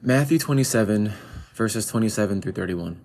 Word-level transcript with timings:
Matthew 0.00 0.38
27, 0.38 1.12
verses 1.54 1.88
27 1.88 2.40
through 2.40 2.52
31. 2.52 3.00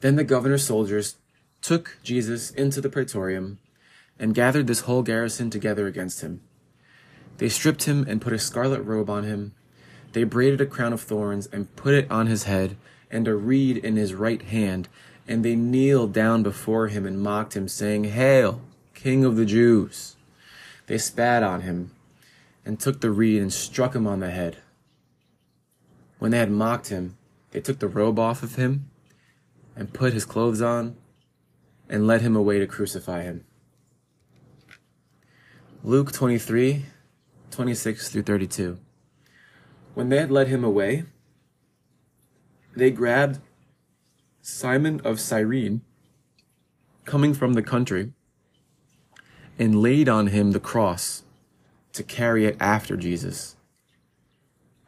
Then 0.00 0.16
the 0.16 0.24
governor's 0.24 0.64
soldiers 0.64 1.16
took 1.60 1.98
Jesus 2.02 2.50
into 2.50 2.80
the 2.80 2.88
praetorium 2.88 3.58
and 4.18 4.34
gathered 4.34 4.68
this 4.68 4.80
whole 4.80 5.02
garrison 5.02 5.50
together 5.50 5.86
against 5.86 6.22
him. 6.22 6.40
They 7.36 7.50
stripped 7.50 7.82
him 7.82 8.06
and 8.08 8.22
put 8.22 8.32
a 8.32 8.38
scarlet 8.38 8.80
robe 8.84 9.10
on 9.10 9.24
him. 9.24 9.54
They 10.14 10.24
braided 10.24 10.62
a 10.62 10.66
crown 10.66 10.94
of 10.94 11.02
thorns 11.02 11.46
and 11.52 11.76
put 11.76 11.92
it 11.92 12.10
on 12.10 12.26
his 12.26 12.44
head 12.44 12.78
and 13.10 13.28
a 13.28 13.34
reed 13.34 13.76
in 13.76 13.96
his 13.96 14.14
right 14.14 14.40
hand. 14.40 14.88
And 15.28 15.44
they 15.44 15.56
kneeled 15.56 16.14
down 16.14 16.42
before 16.42 16.88
him 16.88 17.04
and 17.04 17.20
mocked 17.20 17.54
him, 17.54 17.68
saying, 17.68 18.04
Hail, 18.04 18.62
King 18.94 19.26
of 19.26 19.36
the 19.36 19.44
Jews! 19.44 20.16
They 20.86 20.96
spat 20.96 21.42
on 21.42 21.60
him 21.60 21.90
and 22.64 22.80
took 22.80 23.02
the 23.02 23.10
reed 23.10 23.42
and 23.42 23.52
struck 23.52 23.94
him 23.94 24.06
on 24.06 24.20
the 24.20 24.30
head. 24.30 24.56
When 26.18 26.30
they 26.30 26.38
had 26.38 26.50
mocked 26.50 26.88
him, 26.88 27.16
they 27.50 27.60
took 27.60 27.78
the 27.78 27.88
robe 27.88 28.18
off 28.18 28.42
of 28.42 28.56
him 28.56 28.90
and 29.74 29.92
put 29.92 30.12
his 30.12 30.24
clothes 30.24 30.62
on 30.62 30.96
and 31.88 32.06
led 32.06 32.22
him 32.22 32.34
away 32.34 32.58
to 32.58 32.66
crucify 32.66 33.22
him. 33.22 33.44
Luke 35.82 36.12
23, 36.12 36.84
26 37.50 38.08
through 38.08 38.22
32. 38.22 38.78
When 39.94 40.08
they 40.08 40.18
had 40.18 40.30
led 40.30 40.48
him 40.48 40.64
away, 40.64 41.04
they 42.74 42.90
grabbed 42.90 43.40
Simon 44.42 45.00
of 45.04 45.20
Cyrene, 45.20 45.82
coming 47.04 47.34
from 47.34 47.54
the 47.54 47.62
country, 47.62 48.12
and 49.58 49.80
laid 49.80 50.08
on 50.08 50.28
him 50.28 50.52
the 50.52 50.60
cross 50.60 51.22
to 51.92 52.02
carry 52.02 52.44
it 52.44 52.56
after 52.60 52.96
Jesus. 52.96 53.55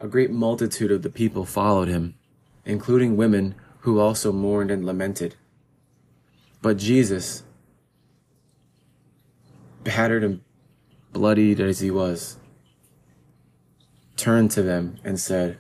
A 0.01 0.07
great 0.07 0.31
multitude 0.31 0.93
of 0.93 1.03
the 1.03 1.11
people 1.11 1.45
followed 1.45 1.89
him, 1.89 2.15
including 2.65 3.17
women 3.17 3.57
who 3.81 3.99
also 3.99 4.31
mourned 4.31 4.71
and 4.71 4.85
lamented. 4.87 5.35
But 6.63 6.77
Jesus, 6.77 7.43
battered 9.83 10.23
and 10.23 10.41
bloodied 11.13 11.61
as 11.61 11.81
he 11.81 11.91
was, 11.91 12.37
turned 14.17 14.53
to 14.53 14.63
them 14.63 14.99
and 15.03 15.19
said, 15.19 15.59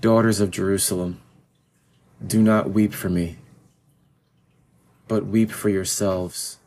Daughters 0.00 0.40
of 0.40 0.50
Jerusalem, 0.50 1.20
do 2.24 2.40
not 2.40 2.70
weep 2.70 2.92
for 2.92 3.08
me, 3.08 3.38
but 5.08 5.26
weep 5.26 5.50
for 5.50 5.68
yourselves 5.68 6.58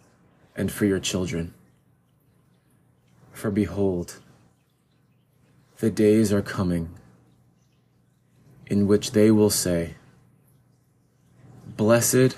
and 0.55 0.71
for 0.71 0.85
your 0.85 0.99
children. 0.99 1.53
For 3.31 3.49
behold, 3.49 4.19
the 5.83 5.91
days 5.91 6.31
are 6.31 6.41
coming 6.41 6.89
in 8.67 8.87
which 8.87 9.11
they 9.11 9.29
will 9.29 9.49
say, 9.49 9.95
Blessed 11.75 12.37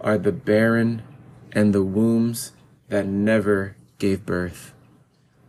are 0.00 0.18
the 0.18 0.32
barren 0.32 1.00
and 1.52 1.72
the 1.72 1.84
wombs 1.84 2.50
that 2.88 3.06
never 3.06 3.76
gave 4.00 4.26
birth, 4.26 4.72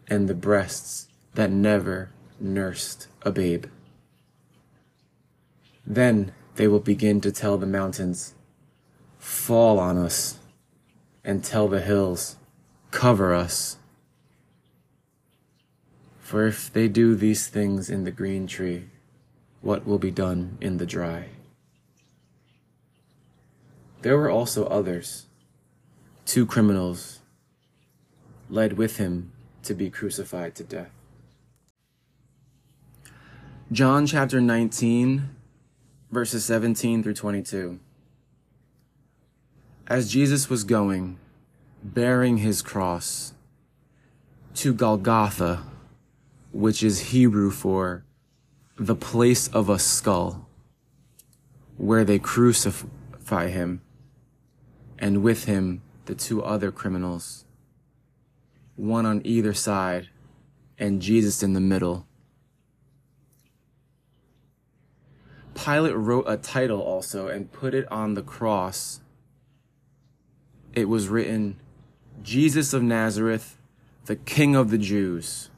and 0.07 0.27
the 0.27 0.35
breasts 0.35 1.07
that 1.33 1.49
never 1.49 2.11
nursed 2.39 3.07
a 3.23 3.31
babe. 3.31 3.65
Then 5.87 6.33
they 6.53 6.67
will 6.67 6.81
begin 6.81 7.19
to 7.21 7.31
tell 7.31 7.57
the 7.57 7.65
mountains, 7.65 8.35
Fall 9.17 9.79
on 9.79 9.97
us, 9.97 10.37
and 11.23 11.43
tell 11.43 11.67
the 11.67 11.81
hills, 11.81 12.35
Cover 12.91 13.33
us. 13.33 13.77
For 16.33 16.47
if 16.47 16.73
they 16.73 16.87
do 16.87 17.13
these 17.13 17.47
things 17.47 17.91
in 17.91 18.05
the 18.05 18.11
green 18.11 18.47
tree, 18.47 18.85
what 19.61 19.85
will 19.85 19.99
be 19.99 20.09
done 20.09 20.57
in 20.59 20.77
the 20.77 20.85
dry? 20.87 21.27
There 24.01 24.17
were 24.17 24.31
also 24.31 24.65
others, 24.65 25.27
two 26.25 26.47
criminals, 26.47 27.19
led 28.49 28.79
with 28.79 28.97
him 28.97 29.31
to 29.61 29.75
be 29.75 29.91
crucified 29.91 30.55
to 30.55 30.63
death. 30.63 30.89
John 33.71 34.07
chapter 34.07 34.41
19, 34.41 35.29
verses 36.09 36.43
17 36.45 37.03
through 37.03 37.13
22. 37.13 37.79
As 39.85 40.11
Jesus 40.11 40.49
was 40.49 40.63
going, 40.63 41.19
bearing 41.83 42.37
his 42.37 42.63
cross, 42.63 43.33
to 44.55 44.73
Golgotha, 44.73 45.65
which 46.53 46.83
is 46.83 47.11
Hebrew 47.11 47.49
for 47.49 48.05
the 48.77 48.95
place 48.95 49.47
of 49.49 49.69
a 49.69 49.79
skull, 49.79 50.47
where 51.77 52.05
they 52.05 52.19
crucify 52.19 53.49
him, 53.49 53.81
and 54.99 55.23
with 55.23 55.45
him 55.45 55.81
the 56.05 56.15
two 56.15 56.43
other 56.43 56.71
criminals, 56.71 57.45
one 58.75 59.05
on 59.05 59.21
either 59.25 59.53
side, 59.53 60.09
and 60.77 61.01
Jesus 61.01 61.41
in 61.41 61.53
the 61.53 61.59
middle. 61.59 62.05
Pilate 65.55 65.95
wrote 65.95 66.25
a 66.27 66.37
title 66.37 66.81
also 66.81 67.27
and 67.27 67.51
put 67.51 67.73
it 67.73 67.91
on 67.91 68.13
the 68.13 68.23
cross. 68.23 69.01
It 70.73 70.87
was 70.89 71.07
written, 71.07 71.57
Jesus 72.21 72.73
of 72.73 72.83
Nazareth, 72.83 73.57
the 74.05 74.15
King 74.15 74.55
of 74.55 74.69
the 74.69 74.77
Jews. 74.77 75.49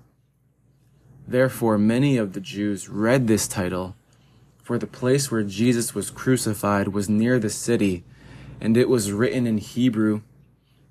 Therefore, 1.28 1.78
many 1.78 2.18
of 2.18 2.34
the 2.34 2.40
Jews 2.40 2.88
read 2.88 3.28
this 3.28 3.47
title, 3.47 3.96
for 4.62 4.78
the 4.78 4.88
place 4.88 5.31
where 5.31 5.44
Jesus 5.44 5.96
was 5.96 6.12
crucified 6.12 6.90
was 6.90 7.09
near 7.09 7.40
the 7.40 7.50
city, 7.50 8.03
and 8.62 8.78
it 8.78 8.90
was 8.90 9.12
written 9.12 9.47
in 9.47 9.58
Hebrew, 9.58 10.22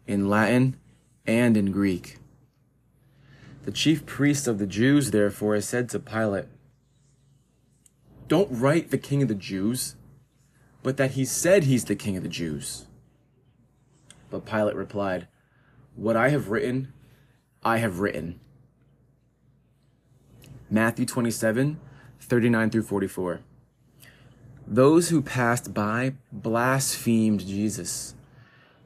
in 0.06 0.28
Latin, 0.28 0.76
and 1.26 1.56
in 1.56 1.70
Greek. 1.70 2.18
The 3.64 3.72
chief 3.72 4.04
priest 4.04 4.46
of 4.46 4.58
the 4.58 4.66
Jews, 4.66 5.10
therefore, 5.10 5.60
said 5.60 5.88
to 5.90 5.98
Pilate, 5.98 6.46
Don't 8.28 8.50
write 8.50 8.90
the 8.90 8.98
king 8.98 9.22
of 9.22 9.28
the 9.28 9.34
Jews, 9.34 9.94
but 10.82 10.96
that 10.96 11.12
he 11.12 11.24
said 11.24 11.64
he's 11.64 11.84
the 11.84 11.96
king 11.96 12.16
of 12.16 12.22
the 12.22 12.28
Jews. 12.28 12.86
But 14.30 14.44
Pilate 14.44 14.74
replied, 14.76 15.28
What 15.94 16.16
I 16.16 16.28
have 16.28 16.50
written, 16.50 16.92
I 17.62 17.78
have 17.78 18.00
written. 18.00 18.40
Matthew 20.74 21.06
27, 21.06 21.78
39 22.18 22.70
through 22.70 22.82
44. 22.82 23.40
Those 24.66 25.08
who 25.08 25.22
passed 25.22 25.72
by 25.72 26.14
blasphemed 26.32 27.46
Jesus, 27.46 28.16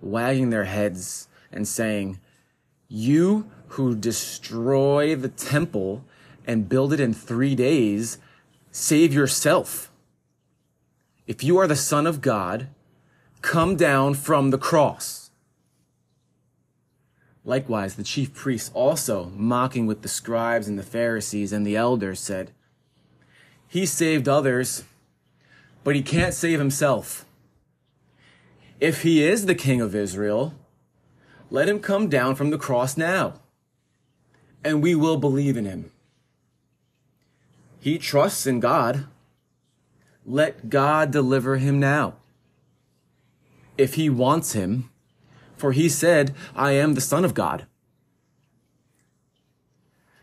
wagging 0.02 0.50
their 0.50 0.64
heads 0.64 1.28
and 1.50 1.66
saying, 1.66 2.20
You 2.88 3.50
who 3.68 3.96
destroy 3.96 5.16
the 5.16 5.30
temple 5.30 6.04
and 6.46 6.68
build 6.68 6.92
it 6.92 7.00
in 7.00 7.14
three 7.14 7.54
days, 7.54 8.18
save 8.70 9.14
yourself. 9.14 9.90
If 11.26 11.42
you 11.42 11.56
are 11.56 11.66
the 11.66 11.74
Son 11.74 12.06
of 12.06 12.20
God, 12.20 12.68
come 13.40 13.76
down 13.76 14.12
from 14.12 14.50
the 14.50 14.58
cross. 14.58 15.17
Likewise, 17.48 17.94
the 17.94 18.02
chief 18.02 18.34
priests 18.34 18.70
also, 18.74 19.32
mocking 19.34 19.86
with 19.86 20.02
the 20.02 20.08
scribes 20.08 20.68
and 20.68 20.78
the 20.78 20.82
Pharisees 20.82 21.50
and 21.50 21.66
the 21.66 21.76
elders, 21.76 22.20
said, 22.20 22.50
He 23.66 23.86
saved 23.86 24.28
others, 24.28 24.84
but 25.82 25.96
he 25.96 26.02
can't 26.02 26.34
save 26.34 26.58
himself. 26.58 27.24
If 28.80 29.00
he 29.00 29.24
is 29.24 29.46
the 29.46 29.54
king 29.54 29.80
of 29.80 29.94
Israel, 29.94 30.52
let 31.50 31.70
him 31.70 31.80
come 31.80 32.10
down 32.10 32.34
from 32.34 32.50
the 32.50 32.58
cross 32.58 32.98
now, 32.98 33.40
and 34.62 34.82
we 34.82 34.94
will 34.94 35.16
believe 35.16 35.56
in 35.56 35.64
him. 35.64 35.90
He 37.80 37.96
trusts 37.96 38.46
in 38.46 38.60
God. 38.60 39.06
Let 40.26 40.68
God 40.68 41.10
deliver 41.10 41.56
him 41.56 41.80
now. 41.80 42.16
If 43.78 43.94
he 43.94 44.10
wants 44.10 44.52
him, 44.52 44.90
for 45.58 45.72
he 45.72 45.88
said, 45.88 46.34
I 46.54 46.72
am 46.72 46.94
the 46.94 47.00
Son 47.00 47.24
of 47.24 47.34
God. 47.34 47.66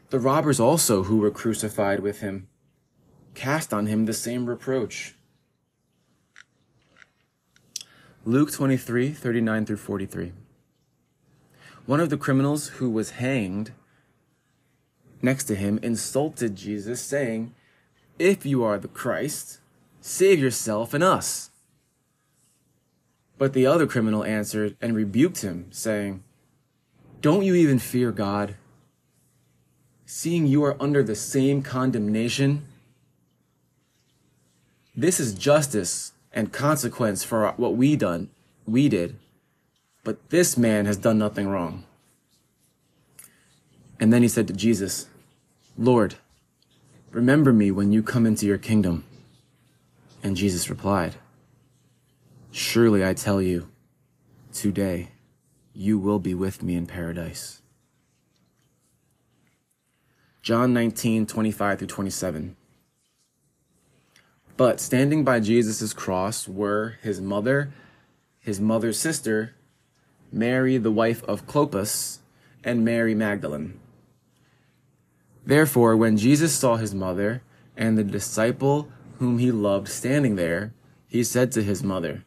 The 0.10 0.20
robbers 0.20 0.60
also 0.60 1.04
who 1.04 1.18
were 1.18 1.32
crucified 1.32 2.00
with 2.00 2.22
him 2.22 2.48
cast 3.36 3.74
on 3.74 3.86
him 3.86 4.06
the 4.06 4.14
same 4.14 4.48
reproach. 4.48 5.14
Luke 8.24 8.52
23, 8.52 9.12
39 9.12 9.66
through 9.66 9.78
43. 9.78 10.32
One 11.86 12.00
of 12.00 12.10
the 12.10 12.18
criminals 12.18 12.70
who 12.70 12.90
was 12.90 13.12
hanged 13.12 13.74
next 15.22 15.44
to 15.44 15.56
him 15.56 15.80
insulted 15.84 16.56
Jesus, 16.56 17.02
saying, 17.02 17.54
If 18.18 18.46
you 18.46 18.64
are 18.64 18.80
the 18.80 18.88
Christ, 18.88 19.60
save 20.02 20.40
yourself 20.40 20.96
and 20.96 21.04
us. 21.04 21.52
But 23.38 23.54
the 23.54 23.66
other 23.66 23.86
criminal 23.86 24.24
answered 24.24 24.78
and 24.82 24.96
rebuked 24.96 25.42
him, 25.42 25.68
saying, 25.72 26.24
Don't 27.22 27.44
you 27.44 27.56
even 27.56 27.80
fear 27.80 28.12
God? 28.12 28.56
Seeing 30.06 30.48
you 30.48 30.64
are 30.64 30.82
under 30.82 31.04
the 31.04 31.16
same 31.16 31.62
condemnation? 31.62 32.66
This 34.96 35.20
is 35.20 35.34
justice 35.34 36.14
and 36.32 36.54
consequence 36.54 37.24
for 37.24 37.52
what 37.58 37.76
we 37.76 37.96
done, 37.96 38.30
we 38.66 38.88
did. 38.88 39.18
But 40.04 40.30
this 40.30 40.58
man 40.58 40.86
has 40.86 40.98
done 40.98 41.18
nothing 41.18 41.48
wrong. 41.48 41.84
And 44.00 44.14
then 44.14 44.22
he 44.22 44.28
said 44.28 44.48
to 44.48 44.54
Jesus, 44.54 45.08
Lord, 45.78 46.16
remember 47.12 47.52
me 47.52 47.72
when 47.72 47.92
you 47.92 48.04
come 48.04 48.26
into 48.26 48.46
your 48.46 48.58
kingdom. 48.58 49.04
And 50.24 50.38
Jesus 50.38 50.70
replied, 50.70 51.16
Surely 52.58 53.06
I 53.06 53.14
tell 53.14 53.42
you, 53.42 53.70
today 54.54 55.10
you 55.74 56.00
will 56.00 56.20
be 56.20 56.34
with 56.34 56.64
me 56.64 56.76
in 56.76 56.88
paradise. 56.88 57.62
John 60.42 60.74
19, 60.74 61.26
25 61.26 61.80
through 61.80 61.88
27. 61.90 62.56
But 64.56 64.80
standing 64.80 65.26
by 65.26 65.42
Jesus' 65.42 65.92
cross 65.92 66.48
were 66.48 66.96
his 67.02 67.20
mother, 67.20 67.74
his 68.40 68.62
mother's 68.62 68.98
sister, 68.98 69.56
Mary, 70.32 70.78
the 70.78 70.94
wife 70.94 71.26
of 71.26 71.46
Clopas, 71.46 72.20
and 72.64 72.86
Mary 72.86 73.14
Magdalene. 73.14 73.78
Therefore, 75.46 75.98
when 75.98 76.16
Jesus 76.16 76.56
saw 76.56 76.78
his 76.78 76.96
mother 76.96 77.42
and 77.76 77.98
the 77.98 78.04
disciple 78.06 78.88
whom 79.20 79.40
he 79.40 79.52
loved 79.52 79.90
standing 79.90 80.38
there, 80.38 80.74
he 81.06 81.22
said 81.22 81.52
to 81.52 81.62
his 81.62 81.84
mother, 81.84 82.24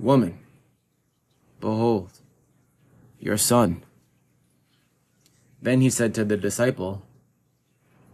Woman, 0.00 0.38
behold, 1.60 2.10
your 3.18 3.36
son. 3.36 3.84
Then 5.60 5.82
he 5.82 5.90
said 5.90 6.14
to 6.14 6.24
the 6.24 6.38
disciple, 6.38 7.02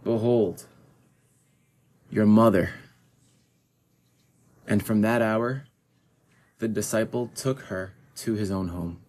Behold, 0.03 0.65
your 2.09 2.25
mother. 2.25 2.71
And 4.67 4.85
from 4.85 4.99
that 4.99 5.21
hour, 5.21 5.63
the 6.59 6.67
disciple 6.67 7.31
took 7.33 7.61
her 7.61 7.93
to 8.17 8.33
his 8.33 8.51
own 8.51 8.67
home. 8.67 8.99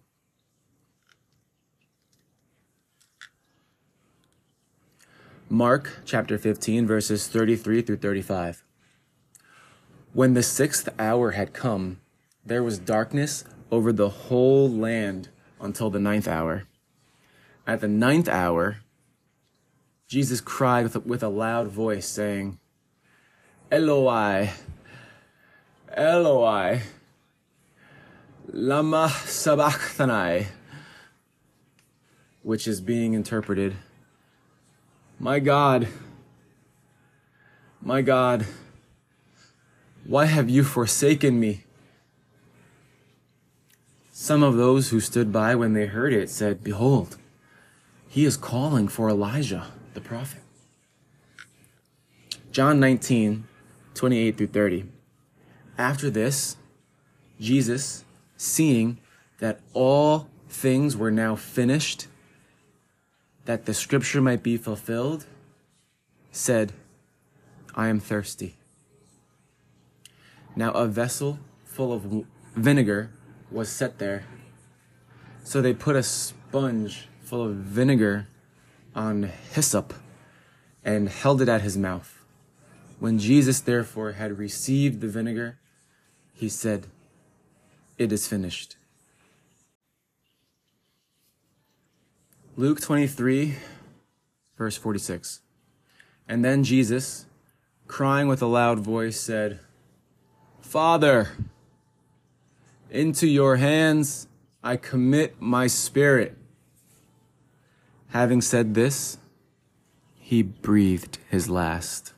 Mark 5.49 5.99
chapter 6.05 6.37
15, 6.37 6.87
verses 6.87 7.27
33 7.27 7.81
through 7.81 7.97
35. 7.97 8.63
When 10.13 10.33
the 10.33 10.43
sixth 10.43 10.87
hour 10.97 11.31
had 11.31 11.51
come, 11.51 11.99
there 12.49 12.63
was 12.63 12.79
darkness 12.79 13.43
over 13.71 13.93
the 13.93 14.09
whole 14.09 14.67
land 14.67 15.29
until 15.61 15.91
the 15.91 15.99
ninth 15.99 16.27
hour. 16.27 16.63
At 17.67 17.79
the 17.79 17.87
ninth 17.87 18.27
hour, 18.27 18.77
Jesus 20.07 20.41
cried 20.41 20.83
with 20.83 20.95
a, 20.95 20.99
with 21.01 21.21
a 21.21 21.29
loud 21.29 21.67
voice, 21.67 22.07
saying, 22.07 22.57
Eloi, 23.71 24.49
Eloi, 25.95 26.81
lama 28.51 29.09
sabachthani, 29.25 30.47
which 32.41 32.67
is 32.67 32.81
being 32.81 33.13
interpreted, 33.13 33.75
My 35.19 35.37
God, 35.37 35.87
my 37.79 38.01
God, 38.01 38.47
why 40.03 40.25
have 40.25 40.49
you 40.49 40.63
forsaken 40.63 41.39
me? 41.39 41.65
Some 44.21 44.43
of 44.43 44.57
those 44.57 44.89
who 44.89 44.99
stood 44.99 45.31
by 45.31 45.55
when 45.55 45.71
they 45.71 45.85
heard 45.85 46.11
it 46.11 46.29
said, 46.29 46.61
Behold, 46.61 47.15
he 48.09 48.25
is 48.25 48.35
calling 48.35 48.89
for 48.89 49.09
Elijah, 49.09 49.67
the 49.93 50.01
prophet. 50.01 50.41
John 52.51 52.81
19, 52.81 53.45
28 53.93 54.37
through 54.37 54.47
30. 54.47 54.85
After 55.77 56.09
this, 56.09 56.57
Jesus, 57.39 58.03
seeing 58.35 58.97
that 59.39 59.61
all 59.73 60.27
things 60.49 60.97
were 60.97 61.11
now 61.11 61.37
finished, 61.37 62.07
that 63.45 63.65
the 63.67 63.73
scripture 63.73 64.19
might 64.19 64.43
be 64.43 64.57
fulfilled, 64.57 65.27
said, 66.29 66.73
I 67.73 67.87
am 67.87 68.01
thirsty. 68.01 68.57
Now 70.57 70.71
a 70.71 70.87
vessel 70.87 71.39
full 71.63 71.93
of 71.93 72.25
vinegar 72.57 73.11
was 73.51 73.69
set 73.69 73.97
there. 73.97 74.25
So 75.43 75.61
they 75.61 75.73
put 75.73 75.95
a 75.95 76.03
sponge 76.03 77.07
full 77.21 77.45
of 77.45 77.55
vinegar 77.55 78.27
on 78.95 79.31
hyssop 79.53 79.93
and 80.83 81.09
held 81.09 81.41
it 81.41 81.49
at 81.49 81.61
his 81.61 81.77
mouth. 81.77 82.19
When 82.99 83.17
Jesus 83.17 83.61
therefore 83.61 84.13
had 84.13 84.37
received 84.37 85.01
the 85.01 85.07
vinegar, 85.07 85.57
he 86.33 86.49
said, 86.49 86.87
It 87.97 88.11
is 88.11 88.27
finished. 88.27 88.75
Luke 92.57 92.81
23, 92.81 93.55
verse 94.57 94.75
46. 94.75 95.39
And 96.27 96.43
then 96.43 96.63
Jesus, 96.63 97.25
crying 97.87 98.27
with 98.27 98.41
a 98.41 98.45
loud 98.45 98.79
voice, 98.79 99.19
said, 99.19 99.59
Father, 100.59 101.29
into 102.89 103.27
your 103.27 103.57
hands 103.57 104.27
I 104.63 104.75
commit 104.75 105.41
my 105.41 105.67
spirit. 105.67 106.37
Having 108.09 108.41
said 108.41 108.73
this, 108.73 109.17
he 110.15 110.41
breathed 110.41 111.17
his 111.29 111.49
last. 111.49 112.13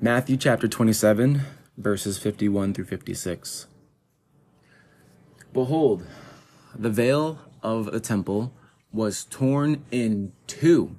Matthew 0.00 0.36
chapter 0.36 0.68
27, 0.68 1.40
verses 1.78 2.18
51 2.18 2.74
through 2.74 2.84
56. 2.84 3.66
Behold, 5.52 6.04
the 6.74 6.90
veil 6.90 7.38
of 7.62 7.92
the 7.92 8.00
temple 8.00 8.52
was 8.92 9.24
torn 9.24 9.84
in 9.90 10.32
two 10.46 10.96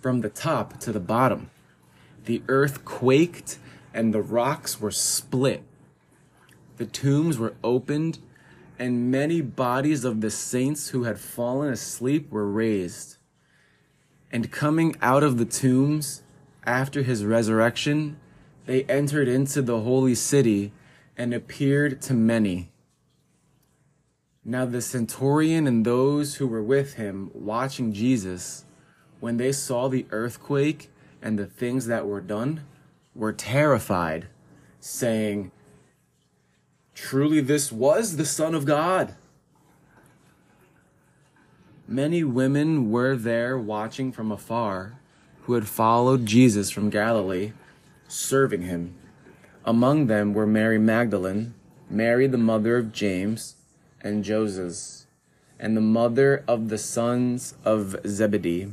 from 0.00 0.20
the 0.20 0.28
top 0.28 0.78
to 0.80 0.92
the 0.92 1.00
bottom. 1.00 1.50
The 2.26 2.42
earth 2.48 2.84
quaked 2.84 3.58
and 3.92 4.14
the 4.14 4.22
rocks 4.22 4.80
were 4.80 4.90
split. 4.90 5.64
The 6.76 6.86
tombs 6.86 7.38
were 7.38 7.54
opened 7.62 8.18
and 8.78 9.10
many 9.10 9.40
bodies 9.40 10.04
of 10.04 10.20
the 10.20 10.30
saints 10.30 10.88
who 10.88 11.04
had 11.04 11.18
fallen 11.20 11.72
asleep 11.72 12.30
were 12.30 12.50
raised. 12.50 13.18
And 14.32 14.50
coming 14.50 14.96
out 15.00 15.22
of 15.22 15.38
the 15.38 15.44
tombs 15.44 16.22
after 16.64 17.02
his 17.02 17.24
resurrection, 17.24 18.18
they 18.66 18.82
entered 18.84 19.28
into 19.28 19.62
the 19.62 19.80
holy 19.80 20.14
city 20.14 20.72
and 21.16 21.32
appeared 21.32 22.00
to 22.02 22.14
many. 22.14 22.72
Now 24.44 24.66
the 24.66 24.82
centurion 24.82 25.66
and 25.66 25.86
those 25.86 26.36
who 26.36 26.46
were 26.46 26.62
with 26.62 26.94
him 26.94 27.30
watching 27.32 27.92
Jesus, 27.92 28.64
when 29.20 29.36
they 29.36 29.52
saw 29.52 29.88
the 29.88 30.06
earthquake 30.10 30.90
and 31.22 31.38
the 31.38 31.46
things 31.46 31.86
that 31.86 32.06
were 32.06 32.20
done, 32.20 32.66
were 33.14 33.32
terrified, 33.32 34.26
saying, 34.80 35.52
Truly, 36.94 37.40
this 37.40 37.72
was 37.72 38.16
the 38.16 38.24
Son 38.24 38.54
of 38.54 38.64
God. 38.64 39.14
Many 41.86 42.24
women 42.24 42.90
were 42.90 43.16
there 43.16 43.58
watching 43.58 44.10
from 44.12 44.32
afar 44.32 44.98
who 45.42 45.54
had 45.54 45.68
followed 45.68 46.24
Jesus 46.24 46.70
from 46.70 46.88
Galilee 46.88 47.52
serving 48.08 48.62
him. 48.62 48.94
Among 49.64 50.06
them 50.06 50.34
were 50.34 50.46
Mary 50.46 50.78
Magdalene, 50.78 51.54
Mary 51.90 52.26
the 52.26 52.38
mother 52.38 52.76
of 52.76 52.92
James 52.92 53.56
and 54.00 54.24
Joses, 54.24 55.06
and 55.58 55.76
the 55.76 55.80
mother 55.80 56.44
of 56.46 56.68
the 56.68 56.78
sons 56.78 57.54
of 57.64 57.96
Zebedee. 58.06 58.72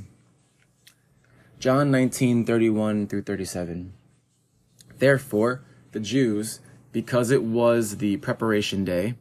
John 1.60 1.92
19:31 1.92 3.08
through 3.08 3.24
37. 3.24 3.94
Therefore, 4.98 5.62
the 5.92 6.00
Jews, 6.00 6.60
because 6.92 7.32
it 7.32 7.44
was 7.44 7.98
the 7.98 8.18
preparation 8.18 8.84
day, 8.84 9.16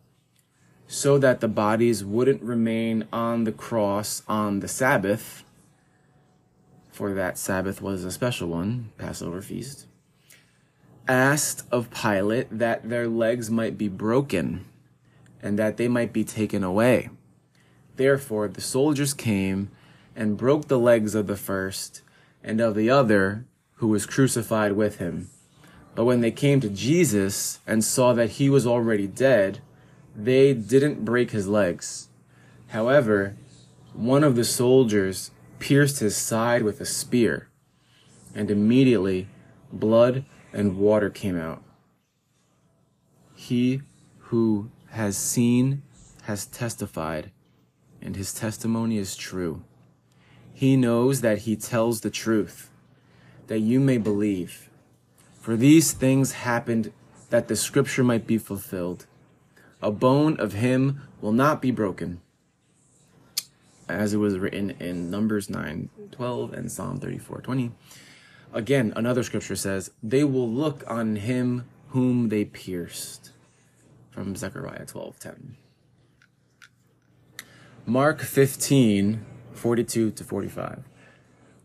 so 0.86 1.18
that 1.18 1.40
the 1.40 1.48
bodies 1.48 2.04
wouldn't 2.04 2.42
remain 2.42 3.06
on 3.12 3.44
the 3.44 3.52
cross 3.52 4.22
on 4.28 4.60
the 4.60 4.68
Sabbath, 4.68 5.44
for 6.90 7.14
that 7.14 7.38
Sabbath 7.38 7.80
was 7.80 8.04
a 8.04 8.10
special 8.10 8.48
one, 8.48 8.90
Passover 8.98 9.40
feast 9.40 9.86
asked 11.10 11.64
of 11.72 11.90
Pilate 11.90 12.46
that 12.56 12.88
their 12.88 13.08
legs 13.08 13.50
might 13.50 13.76
be 13.76 13.88
broken 13.88 14.64
and 15.42 15.58
that 15.58 15.76
they 15.76 15.88
might 15.88 16.12
be 16.12 16.22
taken 16.22 16.62
away. 16.62 17.10
Therefore, 17.96 18.46
the 18.46 18.60
soldiers 18.60 19.12
came 19.12 19.70
and 20.14 20.36
broke 20.36 20.68
the 20.68 20.78
legs 20.78 21.16
of 21.16 21.26
the 21.26 21.36
first 21.36 22.02
and 22.44 22.60
of 22.60 22.76
the 22.76 22.88
other 22.88 23.44
who 23.76 23.88
was 23.88 24.06
crucified 24.06 24.72
with 24.72 24.98
him. 24.98 25.28
But 25.94 26.04
when 26.04 26.20
they 26.20 26.30
came 26.30 26.60
to 26.60 26.68
Jesus 26.68 27.58
and 27.66 27.84
saw 27.84 28.12
that 28.12 28.30
he 28.30 28.48
was 28.48 28.66
already 28.66 29.06
dead, 29.06 29.60
they 30.16 30.54
didn't 30.54 31.04
break 31.04 31.30
his 31.30 31.48
legs. 31.48 32.08
However, 32.68 33.36
one 33.92 34.22
of 34.22 34.36
the 34.36 34.44
soldiers 34.44 35.30
pierced 35.58 35.98
his 35.98 36.16
side 36.16 36.62
with 36.62 36.80
a 36.80 36.86
spear, 36.86 37.48
and 38.34 38.50
immediately 38.50 39.28
blood 39.72 40.24
and 40.52 40.78
water 40.78 41.10
came 41.10 41.38
out. 41.38 41.62
He 43.34 43.82
who 44.18 44.70
has 44.90 45.16
seen 45.16 45.82
has 46.22 46.46
testified, 46.46 47.30
and 48.00 48.16
his 48.16 48.32
testimony 48.32 48.96
is 48.96 49.16
true. 49.16 49.64
He 50.54 50.76
knows 50.76 51.20
that 51.20 51.38
he 51.38 51.56
tells 51.56 52.00
the 52.00 52.10
truth, 52.10 52.70
that 53.48 53.60
you 53.60 53.80
may 53.80 53.98
believe. 53.98 54.69
For 55.40 55.56
these 55.56 55.92
things 55.92 56.32
happened 56.32 56.92
that 57.30 57.48
the 57.48 57.56
scripture 57.56 58.04
might 58.04 58.26
be 58.26 58.36
fulfilled. 58.36 59.06
A 59.80 59.90
bone 59.90 60.38
of 60.38 60.52
him 60.52 61.00
will 61.22 61.32
not 61.32 61.62
be 61.62 61.70
broken. 61.70 62.20
As 63.88 64.12
it 64.12 64.18
was 64.18 64.38
written 64.38 64.70
in 64.78 65.10
Numbers 65.10 65.48
9 65.48 65.88
12 66.12 66.52
and 66.52 66.70
Psalm 66.70 67.00
34 67.00 67.40
20. 67.40 67.72
Again, 68.52 68.92
another 68.94 69.22
scripture 69.22 69.56
says, 69.56 69.90
They 70.02 70.24
will 70.24 70.48
look 70.48 70.84
on 70.86 71.16
him 71.16 71.66
whom 71.88 72.28
they 72.28 72.44
pierced. 72.44 73.32
From 74.10 74.36
Zechariah 74.36 74.84
12 74.84 75.18
10. 75.18 75.56
Mark 77.86 78.20
15 78.20 79.24
42 79.54 80.10
to 80.10 80.24
45. 80.24 80.89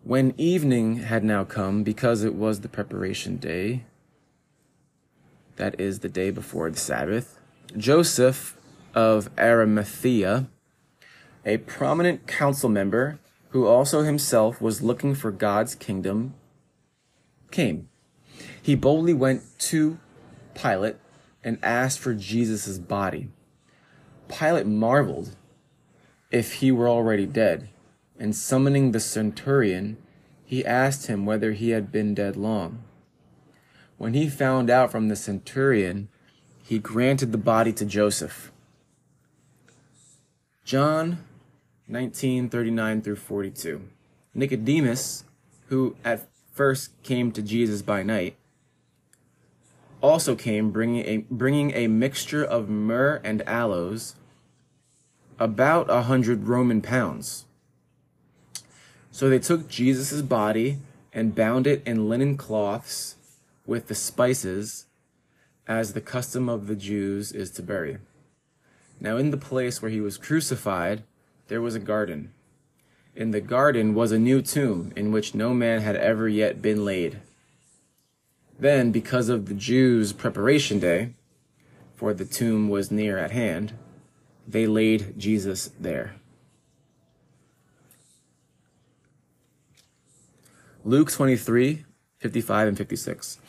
When 0.05 0.35
evening 0.37 0.97
had 0.97 1.23
now 1.23 1.43
come, 1.45 1.81
because 1.81 2.23
it 2.23 2.35
was 2.35 2.61
the 2.61 2.69
preparation 2.69 3.37
day, 3.37 3.85
that 5.55 5.81
is 5.81 6.01
the 6.01 6.09
day 6.09 6.29
before 6.29 6.69
the 6.69 6.77
Sabbath, 6.77 7.39
Joseph 7.75 8.55
of 8.93 9.31
Arimathea, 9.35 10.45
a 11.43 11.57
prominent 11.57 12.27
council 12.27 12.69
member 12.69 13.17
who 13.49 13.65
also 13.65 14.03
himself 14.03 14.61
was 14.61 14.83
looking 14.83 15.15
for 15.15 15.31
God's 15.31 15.73
kingdom, 15.73 16.35
came. 17.49 17.89
He 18.61 18.75
boldly 18.75 19.15
went 19.15 19.41
to 19.61 19.97
Pilate 20.53 20.97
and 21.43 21.57
asked 21.63 21.97
for 21.97 22.13
Jesus' 22.13 22.77
body. 22.77 23.29
Pilate 24.27 24.67
marveled 24.67 25.35
if 26.29 26.53
he 26.53 26.71
were 26.71 26.87
already 26.87 27.25
dead, 27.25 27.69
and 28.19 28.35
summoning 28.35 28.91
the 28.91 28.99
centurion, 28.99 29.97
he 30.45 30.65
asked 30.65 31.07
him 31.07 31.25
whether 31.25 31.53
he 31.53 31.69
had 31.69 31.91
been 31.91 32.13
dead 32.13 32.35
long. 32.35 32.83
When 33.97 34.13
he 34.13 34.29
found 34.29 34.69
out 34.69 34.91
from 34.91 35.07
the 35.07 35.15
centurion, 35.15 36.09
he 36.63 36.79
granted 36.79 37.31
the 37.31 37.37
body 37.37 37.71
to 37.73 37.85
Joseph. 37.85 38.51
John 40.63 41.19
19:39 41.87 43.01
through 43.01 43.17
42. 43.17 43.81
Nicodemus, 44.33 45.23
who 45.67 45.95
at 46.03 46.27
first 46.51 46.91
came 47.03 47.31
to 47.31 47.41
Jesus 47.41 47.81
by 47.81 48.01
night, 48.03 48.35
also 50.01 50.35
came 50.35 50.71
bringing 50.71 51.05
a, 51.05 51.17
bringing 51.29 51.71
a 51.73 51.87
mixture 51.87 52.43
of 52.43 52.69
myrrh 52.69 53.21
and 53.23 53.41
aloes, 53.47 54.15
about 55.39 55.89
a 55.89 56.03
hundred 56.03 56.47
Roman 56.47 56.81
pounds. 56.81 57.45
So 59.15 59.29
they 59.29 59.39
took 59.39 59.69
Jesus' 59.69 60.21
body 60.21 60.79
and 61.13 61.33
bound 61.33 61.67
it 61.67 61.81
in 61.85 62.09
linen 62.09 62.35
cloths 62.35 63.15
with 63.65 63.87
the 63.87 63.95
spices, 63.95 64.87
as 65.65 65.93
the 65.93 66.01
custom 66.01 66.49
of 66.49 66.67
the 66.67 66.75
Jews 66.75 67.31
is 67.31 67.49
to 67.51 67.63
bury. 67.63 67.99
Now, 68.99 69.15
in 69.15 69.31
the 69.31 69.37
place 69.37 69.81
where 69.81 69.89
he 69.89 70.01
was 70.01 70.17
crucified, 70.17 71.03
there 71.47 71.61
was 71.61 71.75
a 71.75 71.79
garden. 71.79 72.33
In 73.15 73.31
the 73.31 73.39
garden 73.39 73.95
was 73.95 74.11
a 74.11 74.19
new 74.19 74.41
tomb 74.41 74.91
in 74.97 75.13
which 75.13 75.33
no 75.33 75.53
man 75.53 75.79
had 75.79 75.95
ever 75.95 76.27
yet 76.27 76.61
been 76.61 76.83
laid. 76.83 77.21
Then, 78.59 78.91
because 78.91 79.29
of 79.29 79.45
the 79.45 79.53
Jews' 79.53 80.11
preparation 80.11 80.77
day, 80.77 81.13
for 81.95 82.13
the 82.13 82.25
tomb 82.25 82.67
was 82.67 82.91
near 82.91 83.17
at 83.17 83.31
hand, 83.31 83.75
they 84.45 84.67
laid 84.67 85.17
Jesus 85.17 85.71
there. 85.79 86.15
Luke 90.87 91.11
23, 91.11 91.83
55 92.19 92.67
and 92.67 92.77
56. 92.77 93.39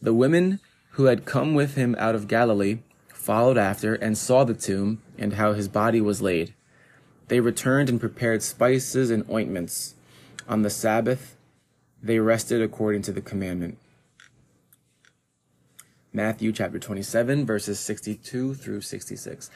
The 0.00 0.14
women 0.14 0.58
who 0.92 1.04
had 1.04 1.26
come 1.26 1.52
with 1.52 1.74
him 1.74 1.94
out 1.98 2.14
of 2.14 2.28
Galilee 2.28 2.78
followed 3.08 3.58
after 3.58 3.94
and 3.94 4.16
saw 4.16 4.44
the 4.44 4.54
tomb 4.54 5.02
and 5.18 5.34
how 5.34 5.52
his 5.52 5.68
body 5.68 6.00
was 6.00 6.22
laid. 6.22 6.54
They 7.26 7.40
returned 7.40 7.90
and 7.90 8.00
prepared 8.00 8.42
spices 8.42 9.10
and 9.10 9.28
ointments. 9.28 9.96
On 10.48 10.62
the 10.62 10.70
Sabbath, 10.70 11.36
they 12.02 12.20
rested 12.20 12.62
according 12.62 13.02
to 13.02 13.12
the 13.12 13.20
commandment. 13.20 13.76
Matthew 16.10 16.52
chapter 16.52 16.78
27, 16.78 17.44
verses 17.44 17.78
62 17.78 18.54
through 18.54 18.80
66. 18.80 19.50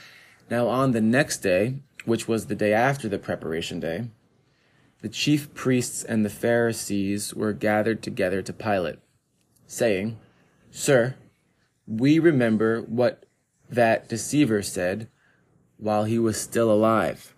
Now, 0.51 0.69
on 0.69 0.93
the 0.93 1.01
next 1.01 1.39
day, 1.39 1.77
which 2.05 2.29
was 2.29 2.49
the 2.49 2.55
day 2.55 2.75
after 2.75 3.09
the 3.09 3.19
preparation 3.19 3.81
day, 3.81 4.09
the 5.02 5.09
chief 5.09 5.52
priests 5.52 6.04
and 6.04 6.25
the 6.25 6.30
Pharisees 6.30 7.35
were 7.35 7.52
gathered 7.52 8.02
together 8.02 8.40
to 8.40 8.52
Pilate, 8.52 9.00
saying, 9.66 10.16
Sir, 10.71 11.16
we 11.87 12.21
remember 12.21 12.80
what 12.82 13.26
that 13.68 14.09
deceiver 14.09 14.62
said 14.62 15.09
while 15.76 16.04
he 16.04 16.18
was 16.18 16.40
still 16.40 16.71
alive. 16.71 17.35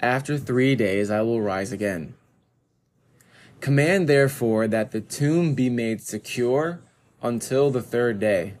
After 0.00 0.36
three 0.36 0.76
days 0.76 1.10
I 1.10 1.22
will 1.22 1.40
rise 1.40 1.72
again. 1.72 2.14
Command 3.60 4.06
therefore 4.06 4.68
that 4.68 4.90
the 4.90 5.00
tomb 5.00 5.54
be 5.54 5.70
made 5.70 6.02
secure 6.02 6.80
until 7.22 7.70
the 7.70 7.80
third 7.80 8.20
day, 8.20 8.54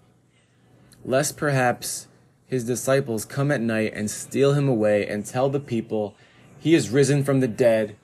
lest 1.04 1.36
perhaps 1.36 2.08
his 2.46 2.64
disciples 2.64 3.26
come 3.26 3.50
at 3.50 3.60
night 3.60 3.92
and 3.94 4.10
steal 4.10 4.54
him 4.54 4.66
away 4.66 5.06
and 5.06 5.26
tell 5.26 5.50
the 5.50 5.60
people 5.60 6.16
he 6.58 6.74
is 6.74 6.90
risen 6.90 7.24
from 7.24 7.40
the 7.40 7.48
dead, 7.48 7.96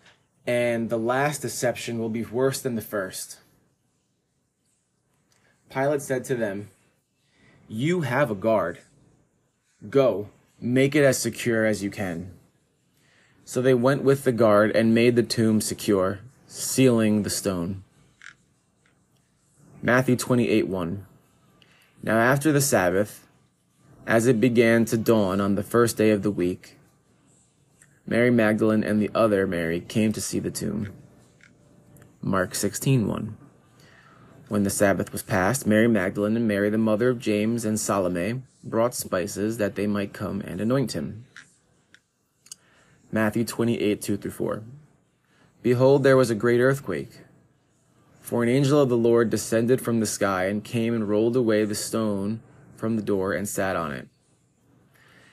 and 0.47 0.91
the 0.91 0.99
last 0.99 1.43
deception 1.43 1.99
will 1.99 2.09
be 2.09 2.25
worse 2.25 2.61
than 2.61 2.75
the 2.75 2.83
first. 2.83 3.39
Pilate 5.71 6.03
said 6.03 6.25
to 6.25 6.35
them, 6.35 6.69
You 7.69 8.03
have 8.03 8.31
a 8.31 8.35
guard. 8.35 8.79
Go, 9.89 10.29
make 10.61 10.95
it 10.95 11.05
as 11.05 11.19
secure 11.19 11.65
as 11.65 11.83
you 11.83 11.91
can. 11.91 12.33
So 13.45 13.61
they 13.61 13.75
went 13.75 14.03
with 14.03 14.25
the 14.25 14.33
guard 14.33 14.75
and 14.77 14.95
made 14.95 15.17
the 15.17 15.23
tomb 15.23 15.61
secure, 15.61 16.21
sealing 16.47 17.23
the 17.23 17.31
stone. 17.31 17.85
Matthew 19.81 20.15
28 20.15 20.69
1. 20.69 21.07
Now 22.05 22.19
after 22.19 22.53
the 22.53 22.61
Sabbath, 22.61 23.27
as 24.07 24.27
it 24.27 24.41
began 24.41 24.85
to 24.87 24.97
dawn 24.97 25.41
on 25.41 25.55
the 25.55 25.63
first 25.63 25.97
day 25.97 26.11
of 26.11 26.23
the 26.23 26.31
week, 26.31 26.77
Mary 28.07 28.31
Magdalene 28.31 28.83
and 28.83 29.01
the 29.01 29.11
other 29.15 29.47
Mary 29.47 29.81
came 29.81 30.13
to 30.13 30.21
see 30.21 30.39
the 30.39 30.51
tomb. 30.51 30.89
Mark 32.21 32.55
16:1. 32.55 33.37
When 34.49 34.65
the 34.65 34.71
Sabbath 34.71 35.13
was 35.13 35.23
past, 35.23 35.67
Mary 35.67 35.89
Magdalene 35.89 36.37
and 36.37 36.49
Mary, 36.49 36.69
the 36.69 36.79
mother 36.79 37.09
of 37.09 37.19
James 37.19 37.65
and 37.65 37.79
Salome, 37.79 38.43
brought 38.65 38.95
spices 38.95 39.57
that 39.59 39.77
they 39.77 39.87
might 39.87 40.13
come 40.13 40.41
and 40.43 40.61
anoint 40.61 40.93
him. 40.93 41.25
Matthew 43.11 43.45
28:2 43.45 44.17
through 44.17 44.31
4. 44.33 44.63
Behold, 45.63 46.03
there 46.03 46.17
was 46.17 46.29
a 46.31 46.35
great 46.35 46.61
earthquake. 46.61 47.21
For 48.21 48.43
an 48.43 48.49
angel 48.49 48.81
of 48.81 48.89
the 48.89 48.97
Lord 48.97 49.31
descended 49.31 49.81
from 49.81 50.01
the 50.01 50.07
sky 50.07 50.47
and 50.47 50.65
came 50.65 50.93
and 50.93 51.09
rolled 51.09 51.37
away 51.37 51.65
the 51.65 51.75
stone 51.75 52.41
from 52.77 52.97
the 52.97 53.03
door 53.03 53.33
and 53.33 53.49
sat 53.49 53.77
on 53.77 53.93
it. 53.93 54.09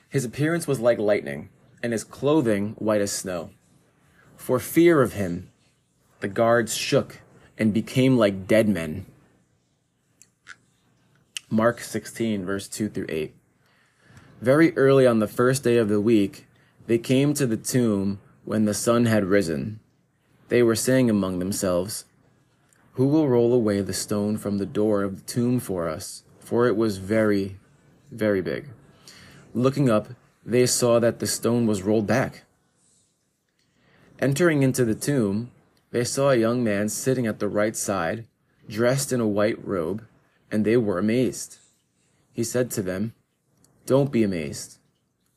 His 0.08 0.24
appearance 0.24 0.66
was 0.66 0.80
like 0.80 0.98
lightning, 0.98 1.48
and 1.82 1.92
his 1.92 2.04
clothing 2.04 2.74
white 2.78 3.00
as 3.00 3.12
snow. 3.12 3.50
For 4.36 4.58
fear 4.58 5.02
of 5.02 5.14
him, 5.14 5.50
the 6.20 6.28
guards 6.28 6.74
shook 6.76 7.20
and 7.58 7.74
became 7.74 8.16
like 8.16 8.46
dead 8.46 8.68
men. 8.68 9.06
Mark 11.48 11.80
16, 11.80 12.44
verse 12.44 12.68
2 12.68 12.88
through 12.88 13.06
8. 13.08 13.34
Very 14.40 14.76
early 14.76 15.06
on 15.06 15.18
the 15.18 15.26
first 15.26 15.64
day 15.64 15.76
of 15.76 15.88
the 15.88 16.00
week, 16.00 16.46
they 16.86 16.98
came 16.98 17.34
to 17.34 17.46
the 17.46 17.56
tomb 17.56 18.20
when 18.44 18.64
the 18.64 18.74
sun 18.74 19.06
had 19.06 19.24
risen. 19.24 19.80
They 20.48 20.62
were 20.62 20.74
saying 20.74 21.10
among 21.10 21.38
themselves, 21.38 22.04
Who 22.92 23.06
will 23.06 23.28
roll 23.28 23.52
away 23.52 23.80
the 23.80 23.92
stone 23.92 24.38
from 24.38 24.58
the 24.58 24.66
door 24.66 25.02
of 25.02 25.16
the 25.16 25.22
tomb 25.22 25.60
for 25.60 25.88
us? 25.88 26.24
For 26.38 26.66
it 26.66 26.76
was 26.76 26.96
very, 26.96 27.56
very 28.10 28.40
big. 28.40 28.68
Looking 29.52 29.90
up, 29.90 30.08
they 30.50 30.66
saw 30.66 30.98
that 30.98 31.20
the 31.20 31.28
stone 31.28 31.64
was 31.64 31.82
rolled 31.82 32.08
back. 32.08 32.42
Entering 34.18 34.64
into 34.64 34.84
the 34.84 34.96
tomb, 34.96 35.52
they 35.92 36.02
saw 36.02 36.30
a 36.30 36.36
young 36.36 36.64
man 36.64 36.88
sitting 36.88 37.24
at 37.24 37.38
the 37.38 37.48
right 37.48 37.76
side, 37.76 38.26
dressed 38.68 39.12
in 39.12 39.20
a 39.20 39.28
white 39.28 39.64
robe, 39.64 40.04
and 40.50 40.64
they 40.64 40.76
were 40.76 40.98
amazed. 40.98 41.58
He 42.32 42.42
said 42.42 42.68
to 42.72 42.82
them, 42.82 43.14
Don't 43.86 44.10
be 44.10 44.24
amazed. 44.24 44.78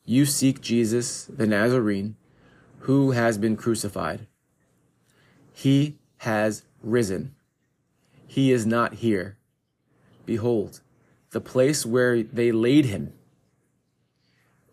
You 0.04 0.26
seek 0.26 0.60
Jesus, 0.60 1.26
the 1.26 1.46
Nazarene, 1.46 2.16
who 2.80 3.12
has 3.12 3.38
been 3.38 3.56
crucified. 3.56 4.26
He 5.52 5.96
has 6.18 6.64
risen. 6.82 7.36
he 8.26 8.50
is 8.50 8.66
not 8.66 8.94
here. 8.94 9.38
Behold, 10.26 10.80
the 11.30 11.40
place 11.40 11.86
where 11.86 12.24
they 12.24 12.50
laid 12.50 12.86
him. 12.86 13.12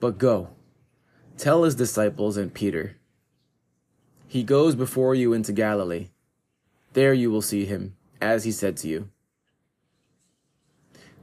But 0.01 0.17
go, 0.17 0.50
tell 1.38 1.63
his 1.63 1.75
disciples 1.75 2.36
and 2.36 2.51
Peter, 2.51 2.98
he 4.27 4.41
goes 4.41 4.75
before 4.75 5.13
you 5.13 5.31
into 5.31 5.53
Galilee. 5.53 6.08
There 6.93 7.13
you 7.13 7.29
will 7.29 7.43
see 7.43 7.65
him, 7.65 7.96
as 8.20 8.43
he 8.43 8.51
said 8.51 8.77
to 8.77 8.88
you. 8.88 9.10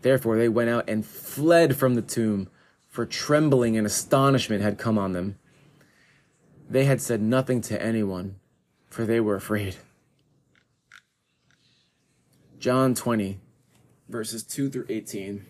Therefore 0.03 0.39
they 0.39 0.49
went 0.49 0.71
out 0.71 0.89
and 0.89 1.05
fled 1.05 1.77
from 1.77 1.97
the 1.97 2.03
tomb, 2.03 2.49
for 2.89 3.05
trembling 3.05 3.77
and 3.77 3.85
astonishment 3.85 4.63
had 4.63 4.79
come 4.79 4.97
on 4.97 5.13
them. 5.13 5.39
They 6.71 6.85
had 6.85 7.01
said 7.01 7.21
nothing 7.21 7.61
to 7.63 7.83
anyone, 7.83 8.37
for 8.91 9.05
they 9.05 9.19
were 9.19 9.35
afraid. 9.35 9.75
John 12.61 12.95
20, 12.95 13.41
verses 14.09 14.45
2 14.45 14.71
through 14.71 14.87
18. 14.89 15.45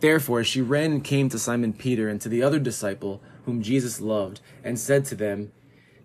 Therefore 0.00 0.44
she 0.44 0.60
ran 0.60 0.92
and 0.92 1.04
came 1.04 1.28
to 1.28 1.38
Simon 1.38 1.72
Peter 1.72 2.08
and 2.08 2.20
to 2.20 2.28
the 2.28 2.42
other 2.42 2.58
disciple 2.58 3.20
whom 3.44 3.62
Jesus 3.62 4.00
loved, 4.00 4.40
and 4.62 4.78
said 4.78 5.06
to 5.06 5.14
them, 5.14 5.52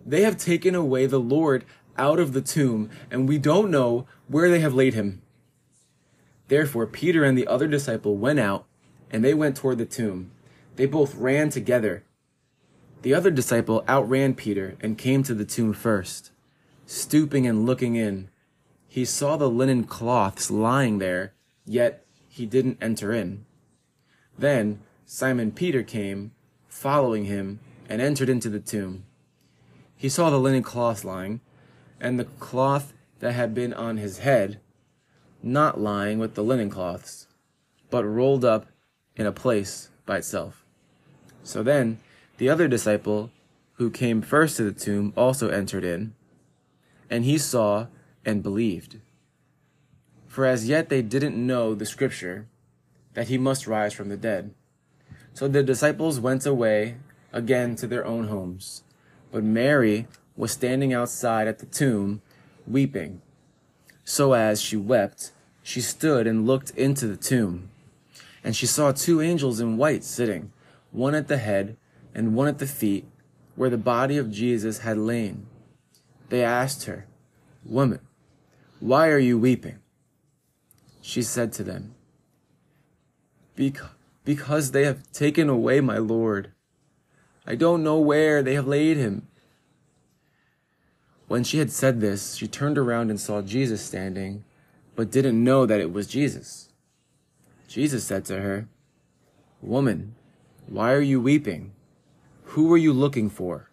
They 0.04 0.22
have 0.22 0.38
taken 0.38 0.74
away 0.74 1.04
the 1.04 1.20
Lord 1.20 1.64
out 1.98 2.18
of 2.18 2.32
the 2.32 2.40
tomb, 2.40 2.88
and 3.10 3.28
we 3.28 3.36
don't 3.36 3.70
know 3.70 4.06
where 4.28 4.48
they 4.48 4.60
have 4.60 4.74
laid 4.74 4.94
him. 4.94 5.20
Therefore 6.48 6.86
Peter 6.86 7.22
and 7.22 7.36
the 7.36 7.46
other 7.46 7.68
disciple 7.68 8.16
went 8.16 8.40
out, 8.40 8.64
and 9.10 9.22
they 9.22 9.34
went 9.34 9.56
toward 9.56 9.78
the 9.78 9.84
tomb. 9.84 10.30
They 10.76 10.86
both 10.86 11.14
ran 11.14 11.50
together. 11.50 12.04
The 13.02 13.14
other 13.14 13.30
disciple 13.30 13.84
outran 13.86 14.34
Peter 14.34 14.76
and 14.80 14.96
came 14.96 15.22
to 15.24 15.34
the 15.34 15.44
tomb 15.44 15.74
first. 15.74 16.30
Stooping 16.86 17.46
and 17.46 17.66
looking 17.66 17.94
in, 17.94 18.30
he 18.88 19.04
saw 19.04 19.36
the 19.36 19.50
linen 19.50 19.84
cloths 19.84 20.50
lying 20.50 20.98
there, 20.98 21.34
yet 21.66 22.04
he 22.28 22.46
didn't 22.46 22.78
enter 22.80 23.12
in. 23.12 23.44
Then 24.38 24.80
Simon 25.06 25.52
Peter 25.52 25.82
came, 25.82 26.32
following 26.68 27.24
him, 27.24 27.60
and 27.88 28.00
entered 28.00 28.28
into 28.28 28.48
the 28.48 28.60
tomb. 28.60 29.04
He 29.96 30.08
saw 30.08 30.30
the 30.30 30.38
linen 30.38 30.62
cloth 30.62 31.04
lying, 31.04 31.40
and 32.00 32.18
the 32.18 32.24
cloth 32.24 32.92
that 33.20 33.32
had 33.32 33.54
been 33.54 33.72
on 33.72 33.96
his 33.96 34.18
head, 34.18 34.60
not 35.42 35.80
lying 35.80 36.18
with 36.18 36.34
the 36.34 36.42
linen 36.42 36.70
cloths, 36.70 37.28
but 37.90 38.04
rolled 38.04 38.44
up 38.44 38.66
in 39.16 39.26
a 39.26 39.32
place 39.32 39.90
by 40.06 40.18
itself. 40.18 40.64
So 41.42 41.62
then 41.62 41.98
the 42.38 42.48
other 42.48 42.68
disciple, 42.68 43.30
who 43.74 43.90
came 43.90 44.22
first 44.22 44.56
to 44.56 44.64
the 44.64 44.72
tomb, 44.72 45.12
also 45.16 45.48
entered 45.48 45.84
in, 45.84 46.14
and 47.08 47.24
he 47.24 47.38
saw 47.38 47.86
and 48.24 48.42
believed. 48.42 49.00
For 50.26 50.46
as 50.46 50.68
yet 50.68 50.88
they 50.88 51.02
didn't 51.02 51.36
know 51.36 51.74
the 51.74 51.86
scripture 51.86 52.48
that 53.14 53.28
he 53.28 53.38
must 53.38 53.66
rise 53.66 53.92
from 53.92 54.08
the 54.08 54.16
dead. 54.16 54.52
So 55.32 55.48
the 55.48 55.62
disciples 55.62 56.20
went 56.20 56.46
away 56.46 56.96
again 57.32 57.74
to 57.76 57.86
their 57.86 58.04
own 58.04 58.28
homes. 58.28 58.82
But 59.32 59.42
Mary 59.42 60.06
was 60.36 60.52
standing 60.52 60.92
outside 60.92 61.48
at 61.48 61.58
the 61.58 61.66
tomb, 61.66 62.22
weeping. 62.66 63.20
So 64.04 64.34
as 64.34 64.60
she 64.60 64.76
wept, 64.76 65.32
she 65.62 65.80
stood 65.80 66.26
and 66.26 66.46
looked 66.46 66.70
into 66.70 67.06
the 67.06 67.16
tomb. 67.16 67.70
And 68.44 68.54
she 68.54 68.66
saw 68.66 68.92
two 68.92 69.20
angels 69.20 69.58
in 69.58 69.76
white 69.76 70.04
sitting, 70.04 70.52
one 70.92 71.14
at 71.14 71.28
the 71.28 71.38
head 71.38 71.76
and 72.14 72.34
one 72.34 72.46
at 72.46 72.58
the 72.58 72.66
feet, 72.66 73.06
where 73.56 73.70
the 73.70 73.78
body 73.78 74.18
of 74.18 74.30
Jesus 74.30 74.78
had 74.78 74.98
lain. 74.98 75.46
They 76.28 76.44
asked 76.44 76.84
her, 76.84 77.06
Woman, 77.64 78.00
why 78.80 79.08
are 79.08 79.18
you 79.18 79.38
weeping? 79.38 79.78
She 81.00 81.22
said 81.22 81.52
to 81.54 81.64
them, 81.64 81.94
Because 83.54 84.72
they 84.72 84.84
have 84.84 85.10
taken 85.12 85.48
away 85.48 85.80
my 85.80 85.98
Lord. 85.98 86.52
I 87.46 87.54
don't 87.54 87.84
know 87.84 87.98
where 87.98 88.42
they 88.42 88.54
have 88.54 88.66
laid 88.66 88.96
him. 88.96 89.28
When 91.28 91.44
she 91.44 91.58
had 91.58 91.70
said 91.70 92.00
this, 92.00 92.34
she 92.34 92.46
turned 92.46 92.78
around 92.78 93.10
and 93.10 93.20
saw 93.20 93.42
Jesus 93.42 93.82
standing, 93.82 94.44
but 94.94 95.10
didn't 95.10 95.42
know 95.42 95.66
that 95.66 95.80
it 95.80 95.92
was 95.92 96.06
Jesus. 96.06 96.68
Jesus 97.66 98.04
said 98.04 98.24
to 98.26 98.40
her, 98.40 98.68
Woman, 99.60 100.14
why 100.66 100.92
are 100.92 101.00
you 101.00 101.20
weeping? 101.20 101.72
Who 102.44 102.68
were 102.68 102.76
you 102.76 102.92
looking 102.92 103.30
for? 103.30 103.70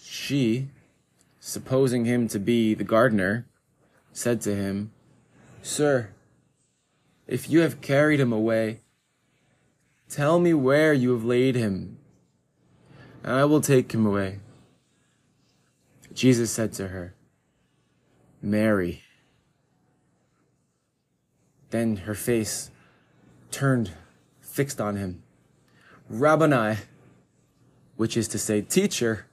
She, 0.00 0.68
supposing 1.40 2.04
him 2.04 2.28
to 2.28 2.38
be 2.38 2.74
the 2.74 2.84
gardener, 2.84 3.46
said 4.12 4.40
to 4.42 4.54
him, 4.54 4.92
Sir, 5.62 6.10
if 7.28 7.50
you 7.50 7.60
have 7.60 7.82
carried 7.82 8.18
him 8.18 8.32
away, 8.32 8.80
tell 10.08 10.40
me 10.40 10.54
where 10.54 10.94
you 10.94 11.12
have 11.12 11.24
laid 11.24 11.54
him, 11.54 11.98
and 13.22 13.32
I 13.34 13.44
will 13.44 13.60
take 13.60 13.92
him 13.92 14.06
away. 14.06 14.40
Jesus 16.14 16.50
said 16.50 16.72
to 16.74 16.88
her, 16.88 17.14
Mary. 18.40 19.02
Then 21.70 21.96
her 21.96 22.14
face 22.14 22.70
turned 23.50 23.92
fixed 24.40 24.80
on 24.80 24.96
him. 24.96 25.22
Rabboni, 26.08 26.78
which 27.96 28.16
is 28.16 28.26
to 28.28 28.38
say, 28.38 28.62
Teacher. 28.62 29.26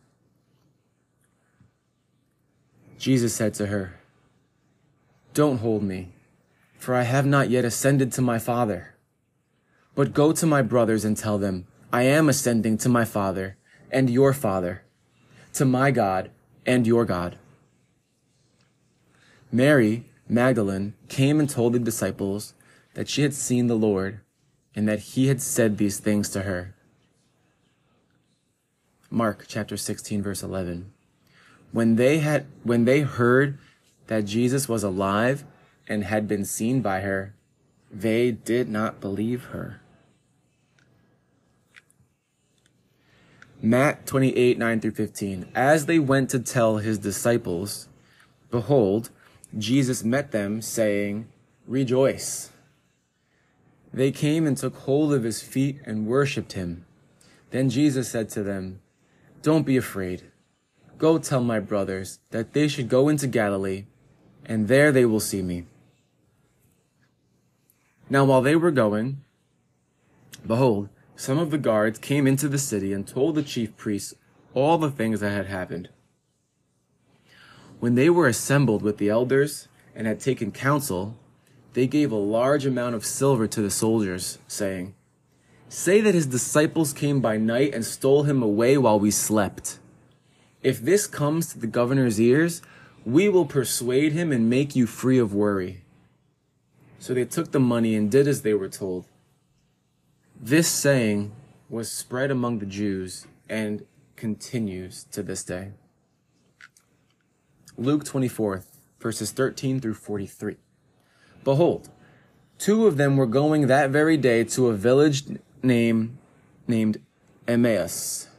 Jesus 2.99 3.33
said 3.33 3.53
to 3.55 3.67
her, 3.67 3.99
Don't 5.33 5.59
hold 5.59 5.83
me, 5.83 6.09
for 6.85 6.93
I 6.93 7.01
have 7.01 7.25
not 7.25 7.49
yet 7.49 7.65
ascended 7.65 8.11
to 8.11 8.21
my 8.21 8.37
Father. 8.37 8.93
But 9.95 10.13
go 10.13 10.31
to 10.33 10.45
my 10.45 10.61
brothers 10.61 11.03
and 11.03 11.17
tell 11.17 11.39
them, 11.39 11.65
I 11.91 12.03
am 12.03 12.29
ascending 12.29 12.77
to 12.77 12.89
my 12.89 13.05
Father 13.05 13.57
and 13.89 14.07
your 14.07 14.33
Father, 14.33 14.83
to 15.53 15.65
my 15.65 15.89
God 15.89 16.29
and 16.63 16.85
your 16.85 17.03
God. 17.03 17.39
Mary 19.51 20.05
Magdalene 20.29 20.93
came 21.09 21.39
and 21.39 21.49
told 21.49 21.73
the 21.73 21.79
disciples 21.79 22.53
that 22.93 23.09
she 23.09 23.23
had 23.23 23.33
seen 23.33 23.65
the 23.65 23.73
Lord 23.73 24.19
and 24.75 24.87
that 24.87 24.99
he 24.99 25.25
had 25.25 25.41
said 25.41 25.79
these 25.79 25.97
things 25.97 26.29
to 26.29 26.43
her. 26.43 26.75
Mark 29.09 29.45
chapter 29.47 29.75
16 29.75 30.21
verse 30.21 30.43
11. 30.43 30.93
When 31.71 31.95
they 31.95 32.19
had 32.19 32.45
when 32.61 32.85
they 32.85 33.01
heard 33.01 33.57
that 34.05 34.25
Jesus 34.25 34.69
was 34.69 34.83
alive 34.83 35.45
and 35.87 36.03
had 36.03 36.27
been 36.27 36.45
seen 36.45 36.81
by 36.81 37.01
her, 37.01 37.35
they 37.91 38.31
did 38.31 38.69
not 38.69 38.99
believe 38.99 39.45
her. 39.45 39.81
Matt 43.61 44.05
28, 44.05 44.57
9 44.57 44.79
through 44.81 44.91
15. 44.91 45.47
As 45.55 45.85
they 45.85 45.99
went 45.99 46.29
to 46.31 46.39
tell 46.39 46.77
his 46.77 46.97
disciples, 46.97 47.87
behold, 48.51 49.09
Jesus 49.57 50.03
met 50.03 50.31
them, 50.31 50.61
saying, 50.61 51.27
Rejoice. 51.65 52.51
They 53.93 54.11
came 54.11 54.45
and 54.45 54.57
took 54.57 54.75
hold 54.75 55.13
of 55.13 55.23
his 55.23 55.41
feet 55.41 55.79
and 55.85 56.05
worshipped 56.05 56.53
him. 56.53 56.85
Then 57.51 57.69
Jesus 57.69 58.09
said 58.09 58.29
to 58.29 58.43
them, 58.43 58.81
don't 59.45 59.63
be 59.63 59.77
afraid. 59.77 60.23
Go 60.97 61.19
tell 61.19 61.43
my 61.43 61.59
brothers 61.59 62.17
that 62.31 62.53
they 62.53 62.67
should 62.67 62.89
go 62.89 63.09
into 63.09 63.27
Galilee, 63.27 63.85
and 64.43 64.67
there 64.67 64.91
they 64.91 65.05
will 65.05 65.19
see 65.19 65.43
me. 65.43 65.67
Now 68.09 68.25
while 68.25 68.41
they 68.41 68.55
were 68.55 68.71
going, 68.71 69.21
behold, 70.45 70.89
some 71.15 71.39
of 71.39 71.49
the 71.49 71.57
guards 71.57 71.97
came 71.97 72.27
into 72.27 72.47
the 72.47 72.57
city 72.57 72.93
and 72.93 73.07
told 73.07 73.35
the 73.35 73.43
chief 73.43 73.75
priests 73.77 74.13
all 74.53 74.77
the 74.77 74.91
things 74.91 75.21
that 75.21 75.31
had 75.31 75.47
happened. 75.47 75.89
When 77.79 77.95
they 77.95 78.09
were 78.09 78.27
assembled 78.27 78.81
with 78.81 78.97
the 78.97 79.09
elders 79.09 79.67
and 79.95 80.07
had 80.07 80.19
taken 80.19 80.51
counsel, 80.51 81.17
they 81.73 81.87
gave 81.87 82.11
a 82.11 82.15
large 82.15 82.65
amount 82.65 82.95
of 82.95 83.05
silver 83.05 83.47
to 83.47 83.61
the 83.61 83.71
soldiers, 83.71 84.37
saying, 84.47 84.93
Say 85.67 85.99
that 86.01 86.13
his 86.13 86.27
disciples 86.27 86.93
came 86.93 87.21
by 87.21 87.37
night 87.37 87.73
and 87.73 87.83
stole 87.83 88.23
him 88.23 88.41
away 88.41 88.77
while 88.77 88.99
we 88.99 89.11
slept. 89.11 89.79
If 90.61 90.81
this 90.81 91.05
comes 91.07 91.51
to 91.51 91.59
the 91.59 91.67
governor's 91.67 92.19
ears, 92.19 92.61
we 93.03 93.29
will 93.29 93.45
persuade 93.45 94.13
him 94.13 94.31
and 94.31 94.49
make 94.49 94.75
you 94.75 94.87
free 94.87 95.17
of 95.17 95.33
worry. 95.33 95.84
So 96.99 97.13
they 97.13 97.25
took 97.25 97.51
the 97.51 97.59
money 97.59 97.95
and 97.95 98.09
did 98.09 98.27
as 98.27 98.41
they 98.41 98.53
were 98.53 98.69
told. 98.69 99.05
This 100.39 100.67
saying 100.67 101.31
was 101.69 101.91
spread 101.91 102.31
among 102.31 102.59
the 102.59 102.65
Jews 102.65 103.27
and 103.49 103.85
continues 104.15 105.05
to 105.11 105.23
this 105.23 105.43
day. 105.43 105.71
Luke 107.77 108.05
24, 108.05 108.63
verses 108.99 109.31
13 109.31 109.79
through 109.79 109.95
43. 109.95 110.55
Behold, 111.43 111.89
two 112.57 112.87
of 112.87 112.97
them 112.97 113.17
were 113.17 113.25
going 113.25 113.67
that 113.67 113.89
very 113.89 114.17
day 114.17 114.43
to 114.45 114.67
a 114.67 114.73
village 114.73 115.23
name 115.61 116.17
named 116.67 117.01
Emmaus, 117.47 118.29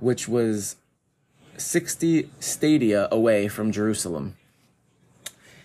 which 0.00 0.28
was 0.28 0.76
60 1.56 2.30
stadia 2.38 3.08
away 3.10 3.48
from 3.48 3.72
Jerusalem. 3.72 4.36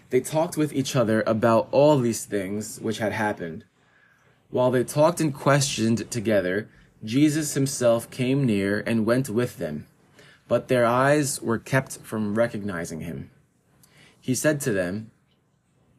They 0.09 0.19
talked 0.19 0.57
with 0.57 0.73
each 0.73 0.95
other 0.95 1.23
about 1.27 1.67
all 1.71 1.99
these 1.99 2.25
things 2.25 2.79
which 2.79 2.97
had 2.97 3.11
happened. 3.11 3.65
While 4.49 4.71
they 4.71 4.83
talked 4.83 5.21
and 5.21 5.33
questioned 5.33 6.09
together, 6.09 6.67
Jesus 7.03 7.53
himself 7.53 8.09
came 8.09 8.45
near 8.45 8.83
and 8.85 9.05
went 9.05 9.29
with 9.29 9.57
them, 9.57 9.85
but 10.47 10.67
their 10.67 10.85
eyes 10.85 11.41
were 11.41 11.59
kept 11.59 11.99
from 11.99 12.35
recognizing 12.35 13.01
him. 13.01 13.29
He 14.19 14.33
said 14.33 14.59
to 14.61 14.71
them, 14.71 15.11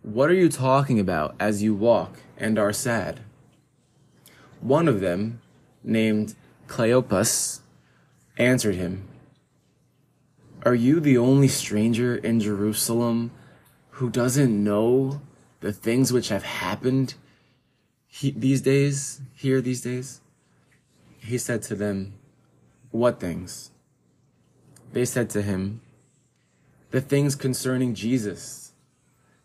What 0.03 0.29
are 0.29 0.35
you 0.35 0.49
talking 0.49 0.99
about 0.99 1.37
as 1.39 1.63
you 1.63 1.75
walk 1.75 2.19
and 2.37 2.59
are 2.59 2.73
sad? 2.73 3.21
One 4.61 4.89
of 4.89 5.01
them, 5.01 5.41
named 5.83 6.35
Cleopas, 6.67 7.61
answered 8.37 8.75
him, 8.75 9.09
Are 10.65 10.75
you 10.75 11.01
the 11.01 11.17
only 11.17 11.49
stranger 11.49 12.17
in 12.17 12.41
Jerusalem 12.41 13.31
who 14.01 14.09
doesn't 14.09 14.65
know 14.65 15.21
the 15.61 15.75
things 15.75 16.11
which 16.11 16.31
have 16.31 16.43
happened 16.43 17.13
he, 18.07 18.31
these 18.31 18.63
days, 18.63 19.21
here 19.35 19.61
these 19.61 19.83
days? 19.83 20.23
He 21.19 21.37
said 21.37 21.61
to 21.65 21.75
them, 21.75 22.15
What 22.93 23.21
things? 23.21 23.73
They 24.95 25.05
said 25.05 25.29
to 25.31 25.43
him, 25.43 25.83
The 26.93 27.03
things 27.03 27.35
concerning 27.35 27.93
Jesus, 27.95 28.73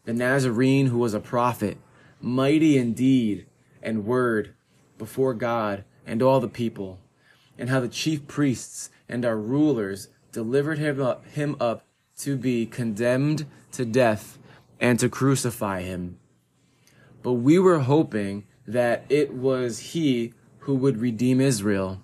the 0.06 0.14
Nazarene 0.14 0.86
who 0.86 1.00
was 1.00 1.14
a 1.14 1.20
prophet, 1.20 1.78
mighty 2.22 2.78
in 2.78 2.94
deed 2.94 3.48
and 3.84 4.06
word 4.06 4.54
before 4.98 5.34
God 5.34 5.84
and 6.06 6.22
all 6.22 6.40
the 6.40 6.48
people, 6.48 7.02
and 7.58 7.68
how 7.68 7.82
the 7.82 7.90
chief 7.90 8.26
priests 8.26 8.90
and 9.10 9.26
our 9.26 9.38
rulers 9.38 10.08
delivered 10.32 10.80
him 10.80 11.02
up, 11.02 11.26
him 11.26 11.58
up 11.60 11.84
to 12.20 12.38
be 12.38 12.66
condemned 12.66 13.46
to 13.74 13.84
death 13.84 14.40
and 14.80 15.00
to 15.00 15.10
crucify 15.10 15.82
him. 15.82 16.18
But 17.24 17.34
we 17.34 17.58
were 17.60 17.80
hoping 17.80 18.46
that 18.68 19.06
it 19.10 19.34
was 19.34 19.80
he 19.80 20.34
who 20.60 20.76
would 20.76 20.98
redeem 20.98 21.42
Israel. 21.42 22.02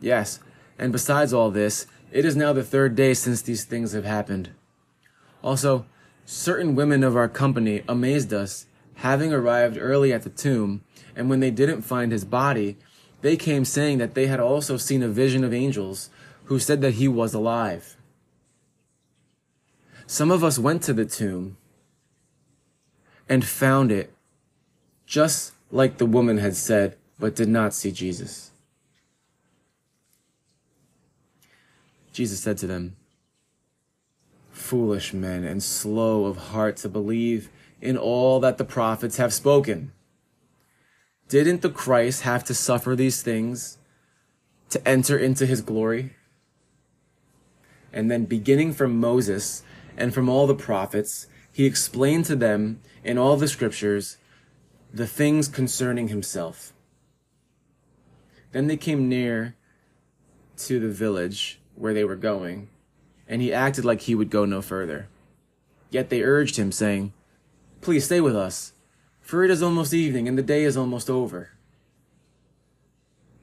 Yes, 0.00 0.40
and 0.78 0.92
besides 0.92 1.32
all 1.32 1.50
this, 1.50 1.86
it 2.10 2.24
is 2.24 2.36
now 2.36 2.52
the 2.52 2.64
third 2.64 2.96
day 2.96 3.14
since 3.14 3.42
these 3.42 3.64
things 3.64 3.92
have 3.92 4.04
happened. 4.04 4.50
Also, 5.42 5.86
certain 6.24 6.74
women 6.74 7.04
of 7.04 7.16
our 7.16 7.28
company 7.28 7.82
amazed 7.88 8.32
us, 8.32 8.66
having 8.96 9.32
arrived 9.32 9.78
early 9.78 10.12
at 10.12 10.22
the 10.22 10.30
tomb, 10.30 10.82
and 11.14 11.30
when 11.30 11.40
they 11.40 11.50
didn't 11.50 11.82
find 11.82 12.12
his 12.12 12.24
body, 12.24 12.76
they 13.20 13.36
came 13.36 13.64
saying 13.64 13.98
that 13.98 14.14
they 14.14 14.26
had 14.26 14.40
also 14.40 14.76
seen 14.76 15.02
a 15.02 15.08
vision 15.08 15.44
of 15.44 15.52
angels 15.52 16.10
who 16.44 16.58
said 16.58 16.80
that 16.80 16.94
he 16.94 17.06
was 17.06 17.34
alive. 17.34 17.96
Some 20.10 20.32
of 20.32 20.42
us 20.42 20.58
went 20.58 20.82
to 20.82 20.92
the 20.92 21.04
tomb 21.04 21.56
and 23.28 23.44
found 23.44 23.92
it 23.92 24.12
just 25.06 25.52
like 25.70 25.98
the 25.98 26.04
woman 26.04 26.38
had 26.38 26.56
said, 26.56 26.96
but 27.20 27.36
did 27.36 27.48
not 27.48 27.74
see 27.74 27.92
Jesus. 27.92 28.50
Jesus 32.12 32.40
said 32.40 32.58
to 32.58 32.66
them, 32.66 32.96
Foolish 34.50 35.14
men 35.14 35.44
and 35.44 35.62
slow 35.62 36.24
of 36.24 36.36
heart 36.38 36.76
to 36.78 36.88
believe 36.88 37.48
in 37.80 37.96
all 37.96 38.40
that 38.40 38.58
the 38.58 38.64
prophets 38.64 39.16
have 39.18 39.32
spoken. 39.32 39.92
Didn't 41.28 41.62
the 41.62 41.70
Christ 41.70 42.22
have 42.22 42.42
to 42.46 42.54
suffer 42.54 42.96
these 42.96 43.22
things 43.22 43.78
to 44.70 44.88
enter 44.88 45.16
into 45.16 45.46
his 45.46 45.62
glory? 45.62 46.16
And 47.92 48.10
then, 48.10 48.24
beginning 48.24 48.72
from 48.72 48.98
Moses 48.98 49.62
and 49.96 50.12
from 50.14 50.28
all 50.28 50.46
the 50.46 50.54
prophets, 50.54 51.26
he 51.52 51.66
explained 51.66 52.24
to 52.26 52.36
them 52.36 52.80
in 53.04 53.18
all 53.18 53.36
the 53.36 53.48
scriptures 53.48 54.16
the 54.92 55.06
things 55.06 55.48
concerning 55.48 56.08
himself. 56.08 56.72
Then 58.52 58.66
they 58.66 58.76
came 58.76 59.08
near 59.08 59.54
to 60.58 60.80
the 60.80 60.88
village 60.88 61.60
where 61.74 61.94
they 61.94 62.04
were 62.04 62.16
going, 62.16 62.68
and 63.28 63.40
he 63.40 63.52
acted 63.52 63.84
like 63.84 64.02
he 64.02 64.14
would 64.14 64.30
go 64.30 64.44
no 64.44 64.60
further. 64.60 65.08
Yet 65.90 66.10
they 66.10 66.22
urged 66.22 66.56
him, 66.56 66.72
saying, 66.72 67.12
Please 67.80 68.04
stay 68.04 68.20
with 68.20 68.36
us, 68.36 68.72
for 69.20 69.44
it 69.44 69.50
is 69.50 69.62
almost 69.62 69.94
evening 69.94 70.28
and 70.28 70.36
the 70.36 70.42
day 70.42 70.64
is 70.64 70.76
almost 70.76 71.08
over. 71.08 71.50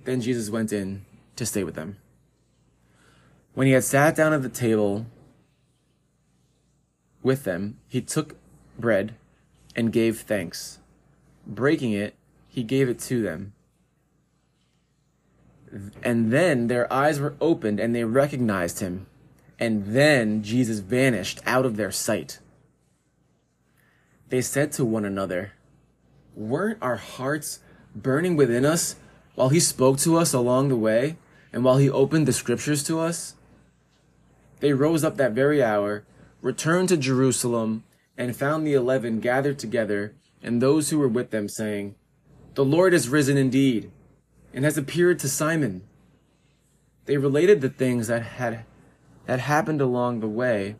Then 0.03 0.21
Jesus 0.21 0.49
went 0.49 0.71
in 0.71 1.05
to 1.35 1.45
stay 1.45 1.63
with 1.63 1.75
them. 1.75 1.97
When 3.53 3.67
he 3.67 3.73
had 3.73 3.83
sat 3.83 4.15
down 4.15 4.33
at 4.33 4.43
the 4.43 4.49
table 4.49 5.05
with 7.27 7.43
them, 7.43 7.77
he 7.87 8.01
took 8.01 8.37
bread 8.79 9.13
and 9.75 9.93
gave 9.93 10.21
thanks. 10.21 10.79
Breaking 11.45 11.91
it, 11.91 12.15
he 12.47 12.63
gave 12.63 12.89
it 12.89 12.99
to 13.01 13.21
them. 13.21 13.53
And 16.01 16.31
then 16.31 16.67
their 16.67 16.91
eyes 16.91 17.19
were 17.19 17.35
opened 17.41 17.79
and 17.79 17.93
they 17.93 18.05
recognized 18.05 18.79
him. 18.79 19.05
And 19.59 19.87
then 19.87 20.41
Jesus 20.41 20.79
vanished 20.79 21.41
out 21.45 21.65
of 21.65 21.75
their 21.75 21.91
sight. 21.91 22.39
They 24.29 24.41
said 24.41 24.71
to 24.73 24.85
one 24.85 25.05
another, 25.05 25.51
Weren't 26.35 26.81
our 26.81 26.95
hearts 26.95 27.59
burning 27.93 28.37
within 28.37 28.65
us 28.65 28.95
while 29.35 29.49
he 29.49 29.59
spoke 29.59 29.97
to 29.99 30.17
us 30.17 30.33
along 30.33 30.69
the 30.69 30.77
way 30.77 31.17
and 31.51 31.63
while 31.63 31.77
he 31.77 31.89
opened 31.89 32.27
the 32.27 32.33
scriptures 32.33 32.83
to 32.85 32.99
us? 32.99 33.35
They 34.59 34.73
rose 34.73 35.03
up 35.03 35.17
that 35.17 35.33
very 35.33 35.61
hour, 35.61 36.03
returned 36.41 36.89
to 36.89 36.97
Jerusalem, 36.97 37.83
and 38.17 38.35
found 38.35 38.65
the 38.65 38.73
eleven 38.73 39.19
gathered 39.19 39.59
together 39.59 40.13
and 40.41 40.61
those 40.61 40.89
who 40.89 40.99
were 40.99 41.07
with 41.07 41.31
them, 41.31 41.49
saying, 41.49 41.95
The 42.53 42.65
Lord 42.65 42.93
is 42.93 43.09
risen 43.09 43.37
indeed, 43.37 43.91
and 44.53 44.63
has 44.65 44.77
appeared 44.77 45.19
to 45.19 45.29
Simon. 45.29 45.83
They 47.05 47.17
related 47.17 47.61
the 47.61 47.69
things 47.69 48.07
that 48.07 48.23
had 48.23 48.65
that 49.25 49.39
happened 49.41 49.81
along 49.81 50.19
the 50.19 50.27
way, 50.27 50.75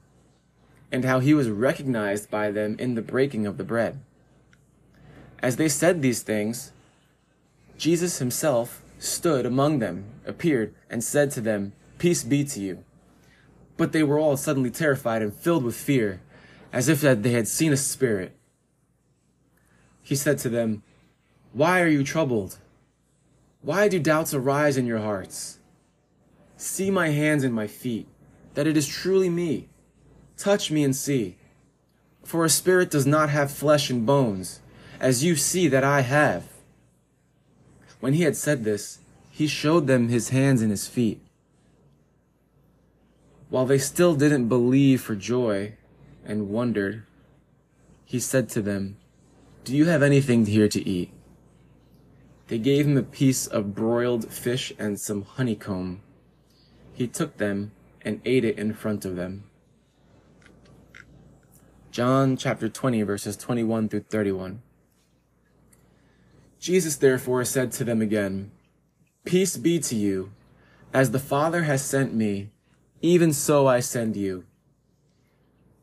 and 0.91 1.03
how 1.03 1.19
he 1.19 1.33
was 1.33 1.49
recognized 1.49 2.31
by 2.31 2.49
them 2.49 2.77
in 2.79 2.95
the 2.95 3.01
breaking 3.01 3.45
of 3.45 3.57
the 3.57 3.63
bread. 3.63 3.99
As 5.39 5.57
they 5.57 5.67
said 5.67 6.01
these 6.01 6.21
things, 6.21 6.71
Jesus 7.77 8.19
himself 8.19 8.81
stood 8.97 9.45
among 9.45 9.79
them, 9.79 10.05
appeared, 10.25 10.73
and 10.89 11.03
said 11.03 11.31
to 11.31 11.41
them, 11.41 11.73
Peace 11.97 12.23
be 12.23 12.45
to 12.45 12.59
you. 12.61 12.83
But 13.77 13.91
they 13.91 14.03
were 14.03 14.19
all 14.19 14.35
suddenly 14.35 14.71
terrified 14.71 15.21
and 15.21 15.33
filled 15.33 15.63
with 15.63 15.75
fear, 15.75 16.21
as 16.73 16.89
if 16.89 17.01
they 17.01 17.31
had 17.31 17.47
seen 17.47 17.71
a 17.71 17.77
spirit. 17.77 18.35
He 20.01 20.15
said 20.15 20.39
to 20.39 20.49
them, 20.49 20.83
Why 21.53 21.81
are 21.81 21.87
you 21.87 22.03
troubled? 22.03 22.57
Why 23.61 23.87
do 23.87 23.99
doubts 23.99 24.33
arise 24.33 24.77
in 24.77 24.85
your 24.85 24.99
hearts? 24.99 25.59
See 26.55 26.89
my 26.89 27.09
hands 27.09 27.43
and 27.43 27.53
my 27.53 27.67
feet, 27.67 28.07
that 28.55 28.65
it 28.67 28.75
is 28.75 28.87
truly 28.87 29.29
me. 29.29 29.69
Touch 30.37 30.71
me 30.71 30.83
and 30.83 30.95
see. 30.95 31.37
For 32.23 32.43
a 32.43 32.49
spirit 32.49 32.89
does 32.89 33.05
not 33.05 33.29
have 33.29 33.51
flesh 33.51 33.89
and 33.89 34.05
bones, 34.05 34.59
as 34.99 35.23
you 35.23 35.35
see 35.35 35.67
that 35.67 35.83
I 35.83 36.01
have. 36.01 36.45
When 37.99 38.13
he 38.13 38.23
had 38.23 38.35
said 38.35 38.63
this, 38.63 38.99
he 39.29 39.47
showed 39.47 39.87
them 39.87 40.07
his 40.07 40.29
hands 40.29 40.61
and 40.61 40.71
his 40.71 40.87
feet. 40.87 41.21
While 43.49 43.65
they 43.65 43.77
still 43.77 44.15
didn't 44.15 44.47
believe 44.47 45.01
for 45.01 45.15
joy 45.15 45.75
and 46.25 46.49
wondered, 46.49 47.03
he 48.05 48.19
said 48.19 48.49
to 48.49 48.61
them, 48.61 48.97
do 49.67 49.75
you 49.75 49.87
have 49.87 50.01
anything 50.01 50.45
here 50.45 50.69
to 50.69 50.89
eat? 50.89 51.11
They 52.47 52.57
gave 52.57 52.87
him 52.87 52.95
a 52.95 53.03
piece 53.03 53.47
of 53.47 53.75
broiled 53.75 54.31
fish 54.31 54.71
and 54.79 54.97
some 54.97 55.23
honeycomb. 55.23 55.99
He 56.93 57.05
took 57.05 57.35
them 57.35 57.73
and 58.01 58.21
ate 58.23 58.45
it 58.45 58.57
in 58.57 58.73
front 58.73 59.03
of 59.03 59.17
them. 59.17 59.43
John 61.91 62.37
chapter 62.37 62.69
20, 62.69 63.01
verses 63.01 63.35
21 63.35 63.89
through 63.89 64.05
31. 64.09 64.61
Jesus 66.61 66.95
therefore 66.95 67.43
said 67.43 67.73
to 67.73 67.83
them 67.83 68.01
again, 68.01 68.51
Peace 69.25 69.57
be 69.57 69.79
to 69.79 69.97
you. 69.97 70.31
As 70.93 71.11
the 71.11 71.19
Father 71.19 71.63
has 71.63 71.83
sent 71.83 72.13
me, 72.13 72.51
even 73.01 73.33
so 73.33 73.67
I 73.67 73.79
send 73.79 74.15
you. 74.15 74.45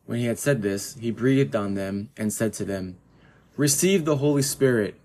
When 0.06 0.18
he 0.18 0.26
had 0.26 0.38
said 0.38 0.62
this, 0.62 0.96
he 0.96 1.10
breathed 1.10 1.56
on 1.56 1.74
them 1.74 2.10
and 2.16 2.32
said 2.32 2.52
to 2.54 2.64
them, 2.64 2.96
Receive 3.56 4.04
the 4.04 4.16
Holy 4.16 4.42
Spirit. 4.42 4.96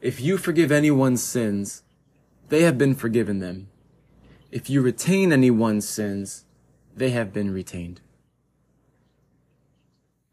If 0.00 0.20
you 0.20 0.38
forgive 0.38 0.70
anyone's 0.70 1.22
sins, 1.22 1.82
they 2.48 2.62
have 2.62 2.78
been 2.78 2.94
forgiven 2.94 3.40
them. 3.40 3.68
If 4.50 4.70
you 4.70 4.80
retain 4.80 5.32
anyone's 5.32 5.88
sins, 5.88 6.44
they 6.96 7.10
have 7.10 7.32
been 7.32 7.52
retained. 7.52 8.00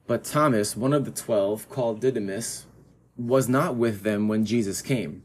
But 0.06 0.24
Thomas, 0.24 0.76
one 0.76 0.94
of 0.94 1.06
the 1.06 1.12
twelve, 1.12 1.70
called 1.70 2.02
Didymus, 2.02 2.66
was 3.18 3.50
not 3.50 3.76
with 3.76 4.04
them 4.04 4.28
when 4.28 4.46
Jesus 4.46 4.82
came. 4.82 5.24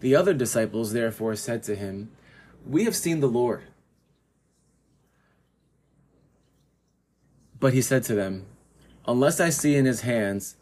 The 0.00 0.16
other 0.16 0.34
disciples 0.34 0.92
therefore 0.92 1.36
said 1.36 1.62
to 1.64 1.76
him, 1.76 2.10
We 2.66 2.84
have 2.84 2.96
seen 2.96 3.20
the 3.20 3.28
Lord. 3.28 3.62
But 7.62 7.74
he 7.74 7.80
said 7.80 8.02
to 8.04 8.16
them, 8.16 8.46
unless 9.06 9.38
I 9.38 9.50
see 9.50 9.76
in 9.76 9.84
his 9.84 10.00
hands 10.00 10.56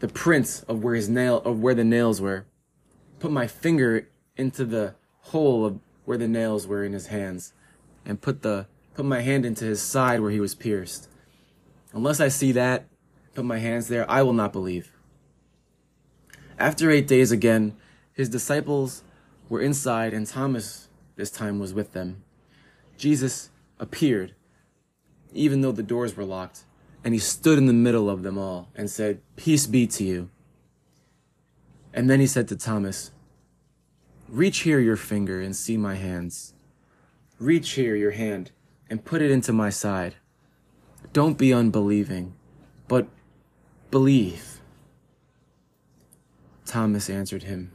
the 0.00 0.08
prints 0.08 0.64
of 0.64 0.82
where 0.82 0.96
his 0.96 1.08
nail 1.08 1.36
of 1.44 1.60
where 1.60 1.76
the 1.76 1.84
nails 1.84 2.20
were, 2.20 2.46
put 3.20 3.30
my 3.30 3.46
finger 3.46 4.08
into 4.36 4.64
the 4.64 4.96
hole 5.20 5.64
of 5.64 5.78
where 6.04 6.18
the 6.18 6.26
nails 6.26 6.66
were 6.66 6.82
in 6.82 6.94
his 6.94 7.06
hands, 7.06 7.52
and 8.04 8.20
put 8.20 8.42
the 8.42 8.66
put 8.94 9.04
my 9.04 9.20
hand 9.20 9.46
into 9.46 9.66
his 9.66 9.80
side 9.80 10.18
where 10.18 10.32
he 10.32 10.40
was 10.40 10.56
pierced. 10.56 11.08
Unless 11.92 12.18
I 12.18 12.26
see 12.26 12.50
that, 12.50 12.86
put 13.32 13.44
my 13.44 13.58
hands 13.58 13.86
there, 13.86 14.04
I 14.10 14.22
will 14.22 14.32
not 14.32 14.52
believe. 14.52 14.90
After 16.58 16.90
eight 16.90 17.06
days 17.06 17.30
again, 17.30 17.76
his 18.12 18.28
disciples 18.28 19.04
were 19.48 19.60
inside, 19.60 20.12
and 20.12 20.26
Thomas 20.26 20.88
this 21.14 21.30
time 21.30 21.60
was 21.60 21.72
with 21.72 21.92
them. 21.92 22.24
Jesus 22.98 23.50
appeared, 23.78 24.34
even 25.34 25.60
though 25.60 25.72
the 25.72 25.82
doors 25.82 26.16
were 26.16 26.24
locked, 26.24 26.64
and 27.04 27.12
he 27.12 27.20
stood 27.20 27.58
in 27.58 27.66
the 27.66 27.72
middle 27.72 28.08
of 28.08 28.22
them 28.22 28.38
all 28.38 28.68
and 28.74 28.90
said, 28.90 29.20
Peace 29.36 29.66
be 29.66 29.86
to 29.88 30.04
you. 30.04 30.30
And 31.92 32.08
then 32.08 32.20
he 32.20 32.26
said 32.26 32.48
to 32.48 32.56
Thomas, 32.56 33.10
Reach 34.28 34.60
here 34.60 34.80
your 34.80 34.96
finger 34.96 35.40
and 35.40 35.54
see 35.54 35.76
my 35.76 35.96
hands. 35.96 36.54
Reach 37.38 37.72
here 37.72 37.94
your 37.94 38.12
hand 38.12 38.52
and 38.88 39.04
put 39.04 39.20
it 39.20 39.30
into 39.30 39.52
my 39.52 39.70
side. 39.70 40.14
Don't 41.12 41.36
be 41.36 41.52
unbelieving, 41.52 42.34
but 42.88 43.06
believe. 43.90 44.60
Thomas 46.64 47.10
answered 47.10 47.44
him, 47.44 47.70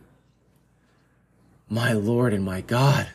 My 1.70 1.94
Lord 1.94 2.34
and 2.34 2.44
my 2.44 2.62
God. 2.62 3.10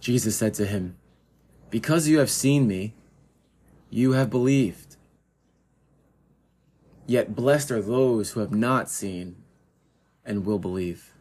Jesus 0.00 0.36
said 0.36 0.54
to 0.54 0.66
him, 0.66 0.96
Because 1.76 2.08
you 2.08 2.20
have 2.20 2.30
seen 2.30 2.66
me, 2.66 2.94
you 3.90 4.12
have 4.12 4.30
believed. 4.30 4.96
Yet 7.06 7.36
blessed 7.36 7.70
are 7.70 7.82
those 7.82 8.30
who 8.30 8.40
have 8.40 8.50
not 8.50 8.88
seen 8.88 9.36
and 10.24 10.46
will 10.46 10.58
believe. 10.58 11.12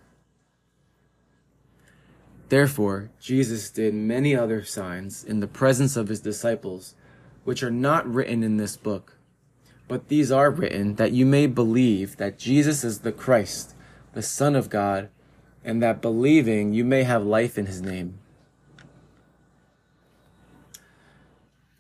Therefore, 2.48 3.10
Jesus 3.20 3.70
did 3.70 3.94
many 3.94 4.34
other 4.34 4.63
signs 4.63 5.26
in 5.26 5.41
the 5.41 5.48
presence 5.62 5.98
of 5.98 6.08
his 6.08 6.22
disciples, 6.22 6.96
which 7.44 7.62
are 7.62 7.70
not 7.70 8.08
written 8.08 8.41
in 8.41 8.56
this 8.56 8.78
book. 8.78 9.18
But 9.89 10.08
these 10.08 10.32
are 10.32 10.50
written 10.50 10.96
that 10.96 11.12
you 11.12 11.26
may 11.26 11.48
believe 11.48 12.15
that 12.15 12.39
Jesus 12.39 12.86
is 12.86 13.00
the 13.00 13.12
Christ, 13.12 13.76
the 14.13 14.22
Son 14.22 14.56
of 14.56 14.70
God, 14.70 15.10
and 15.65 15.84
that 15.84 16.02
believing 16.02 16.72
you 16.72 16.86
may 16.86 17.04
have 17.04 17.26
life 17.26 17.58
in 17.58 17.65
his 17.65 17.82
name. 17.82 18.20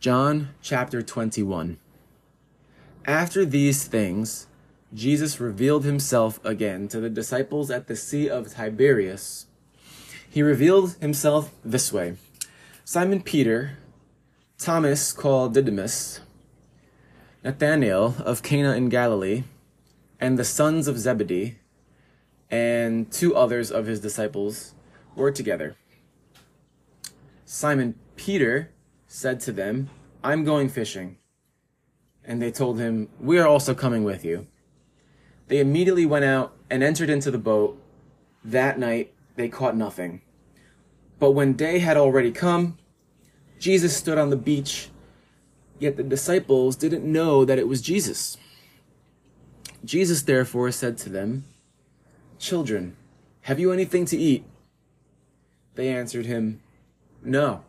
John 0.05 0.49
chapter 0.61 1.01
21. 1.01 1.79
After 3.07 3.43
these 3.43 3.85
things, 3.87 4.45
Jesus 4.93 5.39
revealed 5.39 5.83
himself 5.83 6.39
again 6.45 6.87
to 6.89 6.99
the 6.99 7.09
disciples 7.09 7.71
at 7.71 7.87
the 7.87 7.95
Sea 7.95 8.29
of 8.29 8.53
Tiberias 8.53 9.47
he 10.29 10.43
revealed 10.43 10.93
himself 11.01 11.51
this 11.65 11.91
way 11.91 12.17
Simon 12.83 13.23
Peter, 13.23 13.79
Thomas 14.59 15.11
called 15.11 15.55
Didymus, 15.55 16.19
Nathanael 17.43 18.13
of 18.23 18.43
Cana 18.43 18.75
in 18.75 18.89
Galilee, 18.89 19.45
and 20.19 20.37
the 20.37 20.45
sons 20.45 20.87
of 20.87 20.99
Zebedee, 20.99 21.55
and 22.51 23.11
two 23.11 23.35
others 23.35 23.71
of 23.71 23.87
his 23.87 23.99
disciples 23.99 24.75
were 25.15 25.31
together. 25.31 25.75
Simon 27.43 27.95
Peter 28.15 28.69
said 29.15 29.39
to 29.39 29.53
them, 29.53 29.89
I'm 30.25 30.43
going 30.43 30.67
fishing. 30.67 31.15
And 32.25 32.41
they 32.41 32.51
told 32.51 32.79
him, 32.79 33.07
We 33.17 33.39
are 33.39 33.47
also 33.47 33.73
coming 33.73 34.03
with 34.03 34.25
you. 34.25 34.47
They 35.47 35.59
immediately 35.59 36.05
went 36.05 36.25
out 36.25 36.53
and 36.69 36.83
entered 36.83 37.09
into 37.09 37.31
the 37.31 37.37
boat. 37.37 37.81
That 38.43 38.77
night 38.77 39.13
they 39.37 39.47
caught 39.47 39.77
nothing. 39.77 40.21
But 41.17 41.31
when 41.31 41.53
day 41.53 41.79
had 41.79 41.95
already 41.95 42.33
come, 42.33 42.77
Jesus 43.57 43.95
stood 43.95 44.17
on 44.17 44.31
the 44.31 44.35
beach, 44.35 44.89
yet 45.79 45.95
the 45.95 46.03
disciples 46.03 46.75
didn't 46.75 47.09
know 47.09 47.45
that 47.45 47.57
it 47.57 47.69
was 47.69 47.81
Jesus. 47.81 48.37
Jesus 49.85 50.23
therefore 50.23 50.71
said 50.71 50.97
to 50.99 51.09
them, 51.09 51.45
Children, 52.37 52.97
have 53.43 53.61
you 53.61 53.71
anything 53.71 54.03
to 54.07 54.17
eat? 54.17 54.43
They 55.75 55.87
answered 55.87 56.25
him, 56.25 56.59
No. 57.23 57.63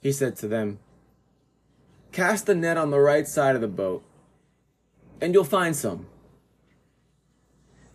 He 0.00 0.12
said 0.12 0.36
to 0.36 0.48
them, 0.48 0.78
Cast 2.12 2.46
the 2.46 2.54
net 2.54 2.76
on 2.76 2.90
the 2.90 3.00
right 3.00 3.26
side 3.26 3.54
of 3.54 3.60
the 3.60 3.68
boat, 3.68 4.02
and 5.20 5.34
you'll 5.34 5.44
find 5.44 5.74
some. 5.74 6.06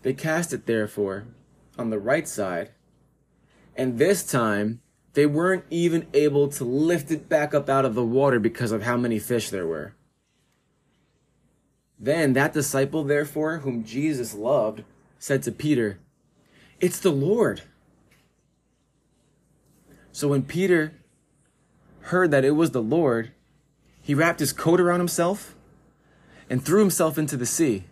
They 0.01 0.13
cast 0.13 0.53
it 0.53 0.65
therefore 0.65 1.25
on 1.77 1.89
the 1.89 1.99
right 1.99 2.27
side 2.27 2.71
and 3.75 3.97
this 3.97 4.23
time, 4.23 4.81
they 5.13 5.25
weren't 5.25 5.65
even 5.69 6.07
able 6.13 6.47
to 6.49 6.63
lift 6.63 7.11
it 7.11 7.27
back 7.27 7.53
up 7.53 7.69
out 7.69 7.85
of 7.85 7.95
the 7.95 8.05
water 8.05 8.39
because 8.39 8.71
of 8.71 8.83
how 8.83 8.97
many 8.97 9.19
fish 9.19 9.49
there 9.49 9.67
were. 9.67 9.95
Then 11.99 12.33
that 12.33 12.53
disciple, 12.53 13.03
therefore, 13.03 13.59
whom 13.59 13.83
Jesus 13.83 14.33
loved, 14.33 14.83
said 15.19 15.43
to 15.43 15.51
Peter, 15.51 15.99
It's 16.79 16.99
the 16.99 17.11
Lord. 17.11 17.61
So 20.11 20.29
when 20.29 20.43
Peter 20.43 20.93
heard 22.03 22.31
that 22.31 22.45
it 22.45 22.51
was 22.51 22.71
the 22.71 22.81
Lord, 22.81 23.31
he 24.01 24.13
wrapped 24.13 24.39
his 24.39 24.53
coat 24.53 24.79
around 24.79 24.99
himself 24.99 25.55
and 26.49 26.63
threw 26.63 26.79
himself 26.79 27.17
into 27.17 27.37
the 27.37 27.45
sea. 27.45 27.85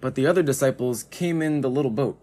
But 0.00 0.14
the 0.14 0.26
other 0.26 0.42
disciples 0.42 1.04
came 1.04 1.42
in 1.42 1.60
the 1.60 1.70
little 1.70 1.90
boat 1.90 2.18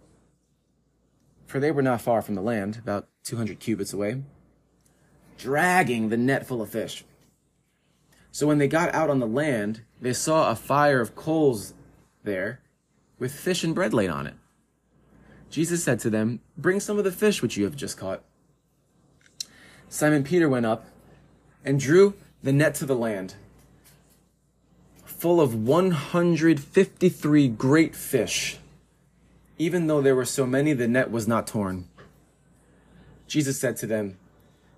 for 1.50 1.60
they 1.60 1.72
were 1.72 1.82
not 1.82 2.00
far 2.00 2.22
from 2.22 2.36
the 2.36 2.42
land, 2.42 2.78
about 2.78 3.08
200 3.24 3.60
cubits 3.60 3.92
away, 3.92 4.22
dragging 5.40 6.10
the 6.10 6.18
net 6.18 6.46
full 6.46 6.62
of 6.62 6.70
fish. 6.70 7.04
So 8.32 8.46
when 8.46 8.60
they 8.60 8.68
got 8.68 8.94
out 8.94 9.10
on 9.10 9.20
the 9.20 9.26
land, 9.26 9.82
they 10.00 10.14
saw 10.14 10.52
a 10.52 10.56
fire 10.56 11.02
of 11.02 11.16
coals 11.16 11.74
there 12.24 12.62
with 13.18 13.34
fish 13.34 13.64
and 13.64 13.74
bread 13.74 13.96
laid 13.96 14.12
on 14.12 14.28
it. 14.28 14.36
Jesus 15.50 15.84
said 15.84 16.00
to 16.02 16.12
them, 16.12 16.40
Bring 16.56 16.80
some 16.80 17.00
of 17.00 17.04
the 17.04 17.12
fish 17.12 17.42
which 17.42 17.58
you 17.58 17.64
have 17.64 17.76
just 17.76 17.98
caught. 17.98 18.22
Simon 19.90 20.24
Peter 20.24 20.48
went 20.48 20.66
up 20.66 20.86
and 21.66 21.80
drew 21.80 22.14
the 22.42 22.54
net 22.54 22.76
to 22.76 22.86
the 22.86 22.96
land, 22.96 23.36
full 25.04 25.42
of 25.42 25.54
153 25.54 27.48
great 27.50 27.96
fish 27.96 28.60
even 29.60 29.88
though 29.88 30.02
there 30.02 30.16
were 30.16 30.26
so 30.26 30.48
many, 30.48 30.72
the 30.74 30.88
net 30.88 31.12
was 31.12 31.28
not 31.28 31.46
torn. 31.46 31.88
Jesus 33.28 33.60
said 33.60 33.76
to 33.78 33.86
them, 33.86 34.18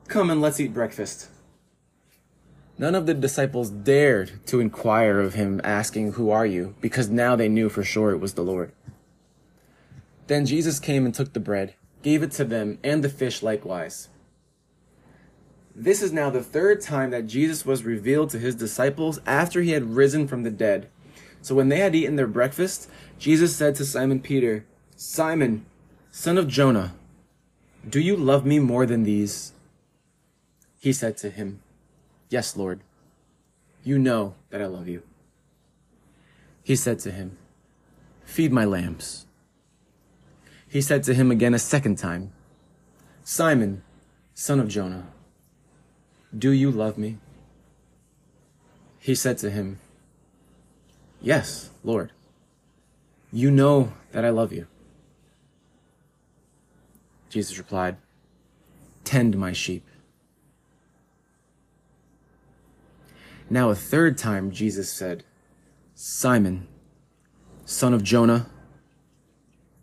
Come 0.08 0.30
and 0.30 0.41
let's 0.41 0.60
eat 0.60 0.74
breakfast. 0.74 1.30
None 2.78 2.95
of 2.95 3.06
the 3.06 3.13
disciples 3.13 3.69
dared 3.69 4.45
to 4.47 4.60
inquire 4.60 5.19
of 5.19 5.36
him, 5.36 5.62
asking, 5.63 6.13
Who 6.13 6.32
are 6.32 6.47
you? 6.47 6.74
because 6.82 7.10
now 7.10 7.36
they 7.36 7.47
knew 7.47 7.69
for 7.69 7.84
sure 7.84 8.12
it 8.12 8.17
was 8.17 8.34
the 8.34 8.41
Lord. 8.41 8.74
Then 10.26 10.47
Jesus 10.47 10.80
came 10.80 11.06
and 11.06 11.13
took 11.13 11.34
the 11.34 11.39
bread, 11.39 11.76
gave 12.02 12.24
it 12.24 12.32
to 12.32 12.43
them, 12.43 12.80
and 12.84 13.04
the 13.04 13.10
fish 13.10 13.43
likewise. 13.43 14.10
This 15.73 16.01
is 16.01 16.12
now 16.12 16.29
the 16.29 16.43
third 16.43 16.81
time 16.81 17.12
that 17.12 17.27
Jesus 17.27 17.65
was 17.65 17.84
revealed 17.84 18.29
to 18.31 18.39
his 18.39 18.55
disciples 18.55 19.19
after 19.25 19.62
he 19.62 19.71
had 19.71 19.95
risen 19.95 20.27
from 20.27 20.43
the 20.43 20.51
dead. 20.51 20.89
So 21.41 21.55
when 21.55 21.69
they 21.69 21.79
had 21.79 21.95
eaten 21.95 22.17
their 22.17 22.27
breakfast, 22.27 22.89
Jesus 23.17 23.55
said 23.55 23.75
to 23.75 23.86
Simon 23.86 24.19
Peter, 24.19 24.65
Simon, 24.95 25.65
son 26.12 26.38
of 26.38 26.47
Jonah, 26.47 26.93
do 27.89 27.99
you 27.99 28.15
love 28.15 28.45
me 28.45 28.60
more 28.60 28.86
than 28.86 29.03
these? 29.03 29.53
He 30.79 30.93
said 30.93 31.17
to 31.17 31.29
him, 31.31 31.62
Yes, 32.29 32.55
Lord. 32.55 32.81
You 33.84 33.97
know 33.97 34.36
that 34.51 34.62
I 34.62 34.67
love 34.67 34.88
you. 34.88 35.01
He 36.63 36.75
said 36.75 36.99
to 36.99 37.12
him, 37.12 37.38
Feed 38.23 38.51
my 38.51 38.65
lambs. 38.65 39.25
He 40.67 40.81
said 40.81 41.03
to 41.03 41.13
him 41.13 41.31
again 41.31 41.55
a 41.55 41.60
second 41.60 41.97
time, 41.97 42.31
Simon, 43.23 43.81
son 44.36 44.60
of 44.60 44.67
Jonah, 44.67 45.07
do 46.38 46.52
you 46.52 46.72
love 46.72 46.98
me? 46.98 47.17
He 49.00 49.15
said 49.15 49.38
to 49.39 49.50
him, 49.50 49.80
Yes, 51.22 51.70
Lord. 51.84 52.12
You 53.32 53.52
know 53.52 53.94
that 54.12 54.26
I 54.26 54.30
love 54.30 54.52
you. 54.52 54.67
Jesus 57.30 57.58
replied, 57.58 57.98
Tend 59.04 59.38
my 59.38 59.54
sheep. 59.54 59.86
Now, 63.50 63.70
a 63.70 63.76
third 63.76 64.17
time, 64.17 64.52
Jesus 64.52 64.91
said, 64.91 65.24
Simon, 65.96 66.67
son 67.65 67.94
of 67.94 68.04
Jonah, 68.04 68.48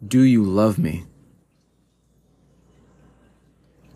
do 0.07 0.23
you 0.23 0.43
love 0.43 0.79
me? 0.79 1.05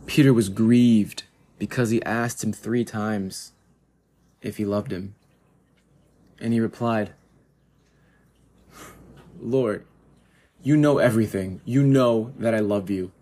Peter 0.07 0.35
was 0.35 0.49
grieved 0.49 1.23
because 1.62 1.90
he 1.90 2.03
asked 2.03 2.42
him 2.42 2.53
three 2.53 2.85
times, 2.85 3.53
if 4.40 4.57
he 4.57 4.64
loved 4.64 4.90
him. 4.90 5.14
And 6.40 6.53
he 6.53 6.59
replied, 6.59 7.12
Lord, 9.40 9.87
you 10.61 10.77
know 10.77 10.98
everything. 10.98 11.61
You 11.64 11.85
know 11.85 12.33
that 12.37 12.53
I 12.53 12.59
love 12.59 12.90
you. 12.90 13.12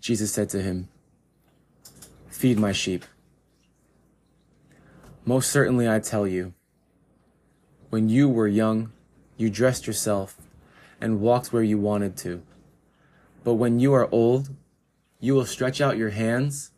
Jesus 0.00 0.32
said 0.32 0.48
to 0.48 0.62
him, 0.62 0.88
Feed 2.30 2.58
my 2.58 2.72
sheep. 2.72 3.04
Most 5.26 5.50
certainly 5.50 5.86
I 5.86 5.98
tell 5.98 6.26
you, 6.26 6.54
when 7.90 8.08
you 8.08 8.26
were 8.26 8.48
young, 8.48 8.90
you 9.36 9.50
dressed 9.50 9.86
yourself 9.86 10.38
and 10.98 11.20
walked 11.20 11.52
where 11.52 11.62
you 11.62 11.76
wanted 11.76 12.16
to. 12.24 12.40
But 13.44 13.56
when 13.56 13.80
you 13.80 13.92
are 13.92 14.08
old, 14.10 14.48
you 15.20 15.34
will 15.34 15.46
stretch 15.46 15.80
out 15.80 15.96
your 15.96 16.10
hands, 16.10 16.70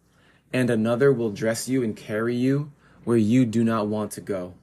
and 0.52 0.70
another 0.70 1.12
will 1.12 1.30
dress 1.30 1.68
you 1.68 1.82
and 1.82 1.96
carry 1.96 2.34
you 2.34 2.72
where 3.04 3.16
you 3.16 3.44
do 3.44 3.64
not 3.64 3.86
want 3.86 4.12
to 4.12 4.20
go. 4.20 4.54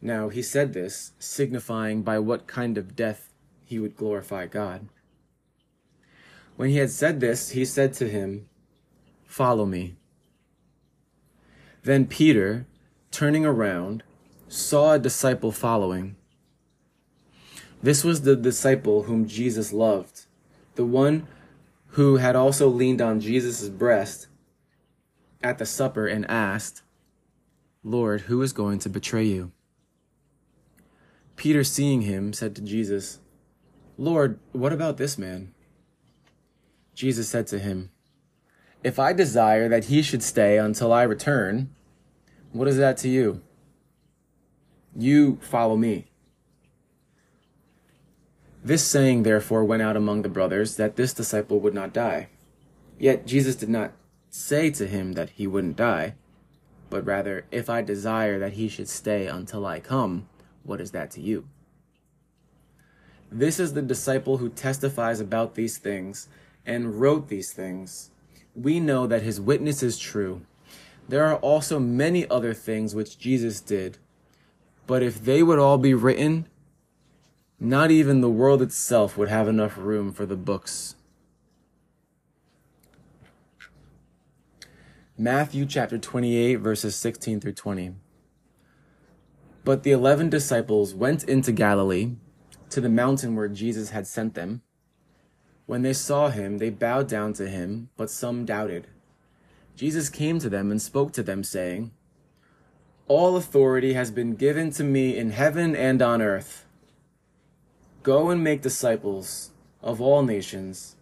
Now 0.00 0.28
he 0.28 0.42
said 0.42 0.72
this, 0.72 1.12
signifying 1.18 2.02
by 2.02 2.18
what 2.18 2.46
kind 2.46 2.76
of 2.76 2.96
death 2.96 3.32
he 3.64 3.78
would 3.78 3.96
glorify 3.96 4.46
God. 4.46 4.88
When 6.56 6.68
he 6.68 6.76
had 6.76 6.90
said 6.90 7.20
this, 7.20 7.50
he 7.50 7.64
said 7.64 7.94
to 7.94 8.08
him, 8.08 8.48
Follow 9.24 9.66
me. 9.66 9.96
Then 11.82 12.06
Peter, 12.06 12.66
turning 13.10 13.44
around, 13.44 14.02
saw 14.48 14.92
a 14.92 14.98
disciple 14.98 15.52
following. 15.52 16.16
This 17.82 18.04
was 18.04 18.22
the 18.22 18.36
disciple 18.36 19.04
whom 19.04 19.26
Jesus 19.26 19.72
loved, 19.72 20.26
the 20.76 20.84
one 20.84 21.26
who 21.94 22.16
had 22.16 22.34
also 22.34 22.68
leaned 22.68 23.00
on 23.00 23.20
Jesus' 23.20 23.68
breast 23.68 24.26
at 25.40 25.58
the 25.58 25.66
supper 25.66 26.08
and 26.08 26.28
asked, 26.28 26.82
Lord, 27.84 28.22
who 28.22 28.42
is 28.42 28.52
going 28.52 28.80
to 28.80 28.88
betray 28.88 29.22
you? 29.22 29.52
Peter, 31.36 31.62
seeing 31.62 32.02
him, 32.02 32.32
said 32.32 32.56
to 32.56 32.62
Jesus, 32.62 33.20
Lord, 33.96 34.40
what 34.50 34.72
about 34.72 34.96
this 34.96 35.16
man? 35.16 35.54
Jesus 36.96 37.28
said 37.28 37.46
to 37.48 37.60
him, 37.60 37.90
If 38.82 38.98
I 38.98 39.12
desire 39.12 39.68
that 39.68 39.84
he 39.84 40.02
should 40.02 40.22
stay 40.22 40.58
until 40.58 40.92
I 40.92 41.04
return, 41.04 41.70
what 42.50 42.66
is 42.66 42.76
that 42.76 42.96
to 42.98 43.08
you? 43.08 43.40
You 44.96 45.38
follow 45.42 45.76
me. 45.76 46.06
This 48.64 48.82
saying, 48.82 49.24
therefore, 49.24 49.62
went 49.62 49.82
out 49.82 49.96
among 49.96 50.22
the 50.22 50.30
brothers 50.30 50.76
that 50.76 50.96
this 50.96 51.12
disciple 51.12 51.60
would 51.60 51.74
not 51.74 51.92
die. 51.92 52.28
Yet 52.98 53.26
Jesus 53.26 53.56
did 53.56 53.68
not 53.68 53.92
say 54.30 54.70
to 54.70 54.86
him 54.86 55.12
that 55.12 55.30
he 55.30 55.46
wouldn't 55.46 55.76
die, 55.76 56.14
but 56.88 57.04
rather, 57.04 57.44
If 57.50 57.68
I 57.68 57.82
desire 57.82 58.38
that 58.38 58.54
he 58.54 58.68
should 58.68 58.88
stay 58.88 59.26
until 59.26 59.66
I 59.66 59.80
come, 59.80 60.28
what 60.62 60.80
is 60.80 60.92
that 60.92 61.10
to 61.12 61.20
you? 61.20 61.46
This 63.30 63.60
is 63.60 63.74
the 63.74 63.82
disciple 63.82 64.38
who 64.38 64.48
testifies 64.48 65.20
about 65.20 65.56
these 65.56 65.76
things 65.76 66.28
and 66.64 67.00
wrote 67.00 67.28
these 67.28 67.52
things. 67.52 68.10
We 68.54 68.80
know 68.80 69.06
that 69.06 69.22
his 69.22 69.40
witness 69.40 69.82
is 69.82 69.98
true. 69.98 70.42
There 71.08 71.26
are 71.26 71.36
also 71.36 71.78
many 71.78 72.28
other 72.30 72.54
things 72.54 72.94
which 72.94 73.18
Jesus 73.18 73.60
did, 73.60 73.98
but 74.86 75.02
if 75.02 75.22
they 75.22 75.42
would 75.42 75.58
all 75.58 75.78
be 75.78 75.92
written, 75.92 76.46
not 77.60 77.90
even 77.90 78.20
the 78.20 78.28
world 78.28 78.62
itself 78.62 79.16
would 79.16 79.28
have 79.28 79.48
enough 79.48 79.76
room 79.76 80.12
for 80.12 80.26
the 80.26 80.36
books. 80.36 80.96
Matthew 85.16 85.64
chapter 85.64 85.96
28, 85.96 86.56
verses 86.56 86.96
16 86.96 87.40
through 87.40 87.52
20. 87.52 87.94
But 89.64 89.82
the 89.84 89.92
eleven 89.92 90.28
disciples 90.28 90.92
went 90.92 91.24
into 91.24 91.52
Galilee, 91.52 92.16
to 92.70 92.80
the 92.80 92.88
mountain 92.88 93.36
where 93.36 93.48
Jesus 93.48 93.90
had 93.90 94.08
sent 94.08 94.34
them. 94.34 94.62
When 95.66 95.82
they 95.82 95.92
saw 95.92 96.28
him, 96.30 96.58
they 96.58 96.70
bowed 96.70 97.08
down 97.08 97.32
to 97.34 97.48
him, 97.48 97.90
but 97.96 98.10
some 98.10 98.44
doubted. 98.44 98.88
Jesus 99.76 100.08
came 100.08 100.40
to 100.40 100.50
them 100.50 100.70
and 100.72 100.82
spoke 100.82 101.12
to 101.12 101.22
them, 101.22 101.44
saying, 101.44 101.92
All 103.06 103.36
authority 103.36 103.92
has 103.92 104.10
been 104.10 104.34
given 104.34 104.70
to 104.72 104.82
me 104.82 105.16
in 105.16 105.30
heaven 105.30 105.76
and 105.76 106.02
on 106.02 106.20
earth. 106.20 106.66
Go 108.04 108.30
and 108.30 108.44
make 108.44 108.62
disciples 108.62 109.50
of 109.82 110.00
all 110.00 110.22
nations, 110.22 110.94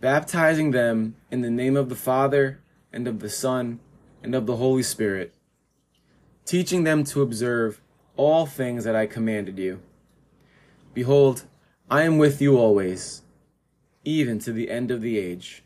baptizing 0.00 0.70
them 0.70 1.16
in 1.30 1.42
the 1.42 1.50
name 1.50 1.76
of 1.76 1.90
the 1.90 1.94
Father, 1.94 2.62
and 2.90 3.06
of 3.06 3.20
the 3.20 3.28
Son, 3.28 3.80
and 4.22 4.34
of 4.34 4.46
the 4.46 4.56
Holy 4.56 4.82
Spirit 4.82 5.34
teaching 6.44 6.84
them 6.84 7.04
to 7.04 7.22
observe 7.22 7.80
all 8.16 8.46
things 8.46 8.84
that 8.84 8.96
I 8.96 9.06
commanded 9.06 9.58
you. 9.58 9.80
Behold, 10.94 11.44
I 11.90 12.02
am 12.02 12.18
with 12.18 12.40
you 12.40 12.58
always, 12.58 13.22
even 14.04 14.38
to 14.40 14.52
the 14.52 14.70
end 14.70 14.90
of 14.90 15.00
the 15.00 15.18
age. 15.18 15.62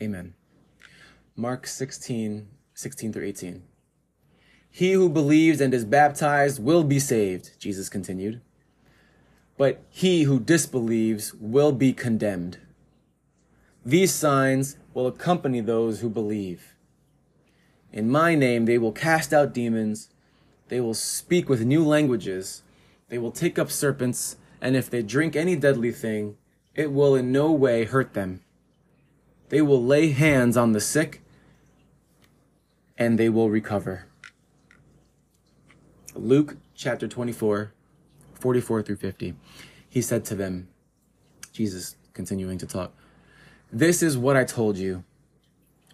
Amen. 0.00 0.34
Mark 1.34 1.66
16, 1.66 2.48
16 2.74 3.12
through 3.12 3.26
18. 3.26 3.62
He 4.74 4.92
who 4.92 5.10
believes 5.10 5.60
and 5.60 5.74
is 5.74 5.84
baptized 5.84 6.62
will 6.62 6.82
be 6.82 6.98
saved, 6.98 7.50
Jesus 7.58 7.90
continued. 7.90 8.40
But 9.58 9.82
he 9.90 10.22
who 10.22 10.40
disbelieves 10.40 11.34
will 11.34 11.72
be 11.72 11.92
condemned. 11.92 12.56
These 13.84 14.14
signs 14.14 14.78
will 14.94 15.06
accompany 15.06 15.60
those 15.60 16.00
who 16.00 16.08
believe. 16.08 16.74
In 17.92 18.08
my 18.08 18.34
name 18.34 18.64
they 18.64 18.78
will 18.78 18.92
cast 18.92 19.34
out 19.34 19.52
demons, 19.52 20.08
they 20.68 20.80
will 20.80 20.94
speak 20.94 21.50
with 21.50 21.66
new 21.66 21.84
languages, 21.84 22.62
they 23.10 23.18
will 23.18 23.30
take 23.30 23.58
up 23.58 23.70
serpents, 23.70 24.36
and 24.58 24.74
if 24.74 24.88
they 24.88 25.02
drink 25.02 25.36
any 25.36 25.54
deadly 25.54 25.92
thing, 25.92 26.38
it 26.74 26.90
will 26.90 27.14
in 27.14 27.30
no 27.30 27.52
way 27.52 27.84
hurt 27.84 28.14
them. 28.14 28.40
They 29.50 29.60
will 29.60 29.84
lay 29.84 30.12
hands 30.12 30.56
on 30.56 30.72
the 30.72 30.80
sick, 30.80 31.20
and 32.96 33.18
they 33.18 33.28
will 33.28 33.50
recover. 33.50 34.06
Luke 36.14 36.58
chapter 36.74 37.08
24, 37.08 37.72
44 38.34 38.82
through 38.82 38.96
50. 38.96 39.34
He 39.88 40.02
said 40.02 40.26
to 40.26 40.34
them, 40.34 40.68
Jesus 41.52 41.96
continuing 42.12 42.58
to 42.58 42.66
talk, 42.66 42.92
This 43.72 44.02
is 44.02 44.18
what 44.18 44.36
I 44.36 44.44
told 44.44 44.76
you 44.76 45.04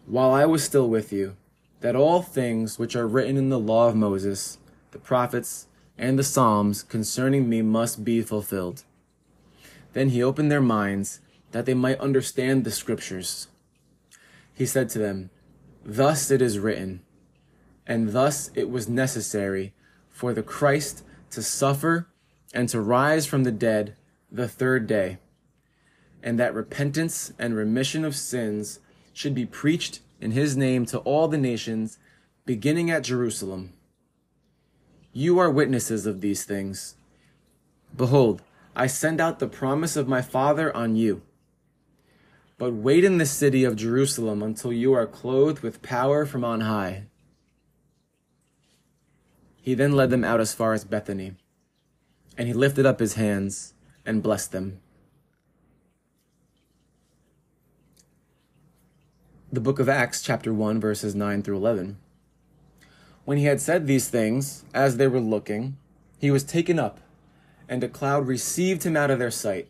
while 0.07 0.33
I 0.33 0.45
was 0.45 0.65
still 0.65 0.89
with 0.89 1.13
you 1.13 1.37
that 1.81 1.95
all 1.95 2.23
things 2.23 2.81
which 2.81 2.97
are 2.97 3.07
written 3.07 3.37
in 3.37 3.49
the 3.49 3.61
law 3.61 3.89
of 3.89 3.95
Moses, 3.95 4.59
the 4.91 4.99
prophets, 4.99 5.69
and 5.97 6.19
the 6.19 6.25
Psalms 6.25 6.83
concerning 6.83 7.49
me 7.49 7.63
must 7.63 8.05
be 8.05 8.21
fulfilled. 8.21 8.83
Then 9.93 10.09
he 10.09 10.23
opened 10.23 10.51
their 10.51 10.61
minds 10.61 11.21
that 11.53 11.65
they 11.65 11.75
might 11.75 12.01
understand 12.01 12.65
the 12.65 12.73
scriptures. 12.73 13.47
He 14.53 14.67
said 14.67 14.89
to 14.91 14.99
them, 14.99 15.31
Thus 15.85 16.33
it 16.33 16.43
is 16.43 16.59
written, 16.59 17.03
and 17.87 18.13
thus 18.13 18.51
it 18.57 18.69
was 18.69 18.89
necessary 18.89 19.75
for 20.19 20.35
the 20.35 20.43
Christ 20.43 21.05
to 21.31 21.41
suffer 21.41 22.09
and 22.53 22.69
to 22.71 22.81
rise 22.81 23.25
from 23.25 23.45
the 23.45 23.53
dead 23.53 23.95
the 24.33 24.49
third 24.49 24.89
day, 24.89 25.19
and 26.25 26.41
that 26.41 26.53
repentance 26.53 27.33
and 27.39 27.55
remission 27.55 28.05
of 28.05 28.17
sins 28.17 28.81
should 29.13 29.33
be 29.33 29.47
preached 29.47 30.01
in 30.21 30.33
his 30.33 30.57
name 30.57 30.85
to 30.87 30.99
all 30.99 31.29
the 31.29 31.39
nations, 31.39 32.01
beginning 32.45 32.91
at 32.91 33.05
Jerusalem. 33.05 33.75
You 35.13 35.39
are 35.39 35.53
witnesses 35.53 36.05
of 36.05 36.21
these 36.21 36.43
things. 36.43 36.97
Behold, 37.97 38.43
I 38.75 38.89
send 38.89 39.21
out 39.21 39.39
the 39.39 39.47
promise 39.47 39.95
of 39.95 40.09
my 40.09 40.21
Father 40.21 40.77
on 40.77 40.97
you. 40.97 41.23
But 42.59 42.73
wait 42.73 43.05
in 43.05 43.19
the 43.19 43.25
city 43.27 43.63
of 43.63 43.77
Jerusalem 43.77 44.43
until 44.43 44.73
you 44.73 44.95
are 44.95 45.07
clothed 45.07 45.61
with 45.61 45.81
power 45.81 46.27
from 46.27 46.43
on 46.43 46.63
high. 46.63 47.05
He 49.69 49.75
then 49.75 49.93
led 49.93 50.09
them 50.09 50.25
out 50.25 50.41
as 50.41 50.55
far 50.55 50.73
as 50.73 50.87
Bethany, 50.87 51.35
and 52.39 52.49
he 52.49 52.55
lifted 52.55 52.87
up 52.87 53.01
his 53.01 53.17
hands 53.17 53.75
and 54.07 54.23
blessed 54.23 54.51
them. 54.51 54.81
the 59.53 59.61
book 59.61 59.79
of 59.79 59.87
Acts, 59.87 60.23
chapter 60.23 60.55
1, 60.55 60.81
verses 60.81 61.15
9 61.15 61.43
through 61.43 61.59
11. 61.59 61.99
When 63.27 63.37
he 63.37 63.45
had 63.45 63.61
said 63.61 63.87
these 63.87 64.09
things, 64.09 64.65
as 64.73 64.97
they 64.97 65.07
were 65.07 65.21
looking, 65.21 65.77
he 66.19 66.31
was 66.31 66.45
taken 66.45 66.79
up, 66.79 67.01
and 67.69 67.85
a 67.85 67.89
cloud 67.91 68.27
received 68.27 68.85
him 68.85 68.97
out 68.97 69.11
of 69.11 69.19
their 69.19 69.31
sight. 69.31 69.69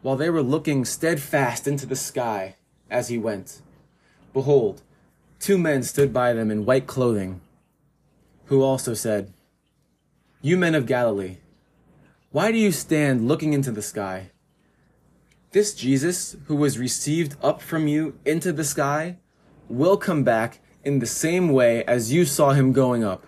While 0.00 0.14
they 0.14 0.30
were 0.30 0.42
looking 0.44 0.84
steadfast 0.84 1.66
into 1.66 1.86
the 1.86 1.96
sky 1.96 2.54
as 2.88 3.08
he 3.08 3.18
went, 3.18 3.62
behold, 4.32 4.82
two 5.40 5.58
men 5.58 5.82
stood 5.82 6.12
by 6.12 6.32
them 6.32 6.52
in 6.52 6.64
white 6.64 6.86
clothing, 6.86 7.40
who 8.48 8.62
also 8.62 8.94
said, 8.94 9.32
You 10.42 10.56
men 10.56 10.74
of 10.74 10.86
Galilee, 10.86 11.38
why 12.30 12.50
do 12.50 12.58
you 12.58 12.72
stand 12.72 13.28
looking 13.28 13.52
into 13.52 13.70
the 13.70 13.82
sky? 13.82 14.30
This 15.52 15.74
Jesus, 15.74 16.36
who 16.46 16.56
was 16.56 16.78
received 16.78 17.36
up 17.42 17.62
from 17.62 17.88
you 17.88 18.18
into 18.24 18.52
the 18.52 18.64
sky, 18.64 19.16
will 19.68 19.96
come 19.96 20.24
back 20.24 20.60
in 20.84 20.98
the 20.98 21.06
same 21.06 21.50
way 21.50 21.84
as 21.84 22.12
you 22.12 22.24
saw 22.24 22.52
him 22.52 22.72
going 22.72 23.04
up. 23.04 23.26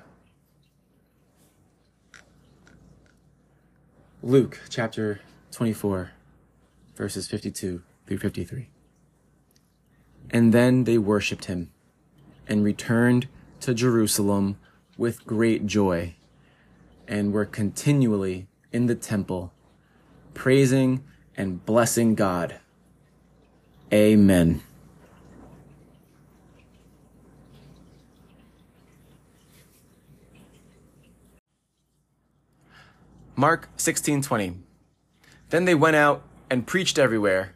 Luke 4.23 4.61
chapter 4.69 5.21
24, 5.51 6.13
verses 6.95 7.27
52 7.27 7.83
through 8.07 8.19
53. 8.19 8.69
And 10.31 10.53
then 10.53 10.85
they 10.85 10.99
worshipped 10.99 11.47
him 11.47 11.71
and 12.47 12.63
returned 12.63 13.29
to 13.61 13.73
Jerusalem 13.73 14.59
with 15.01 15.25
great 15.25 15.65
joy 15.65 16.15
and 17.09 17.33
were 17.33 17.47
continually 17.47 18.47
in 18.71 18.85
the 18.85 18.95
temple, 18.95 19.51
praising 20.35 21.03
and 21.35 21.65
blessing 21.65 22.15
God. 22.15 22.57
Amen. 23.91 24.61
Mark 33.35 33.71
16:20 33.79 34.59
Then 35.49 35.65
they 35.65 35.75
went 35.75 35.97
out 35.97 36.23
and 36.51 36.67
preached 36.67 36.99
everywhere, 36.99 37.55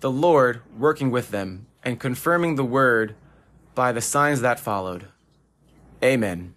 the 0.00 0.10
Lord 0.10 0.62
working 0.74 1.10
with 1.10 1.32
them 1.32 1.66
and 1.84 2.00
confirming 2.00 2.54
the 2.54 2.64
word 2.64 3.14
by 3.74 3.92
the 3.92 4.00
signs 4.00 4.40
that 4.40 4.58
followed. 4.58 5.08
Amen. 6.02 6.54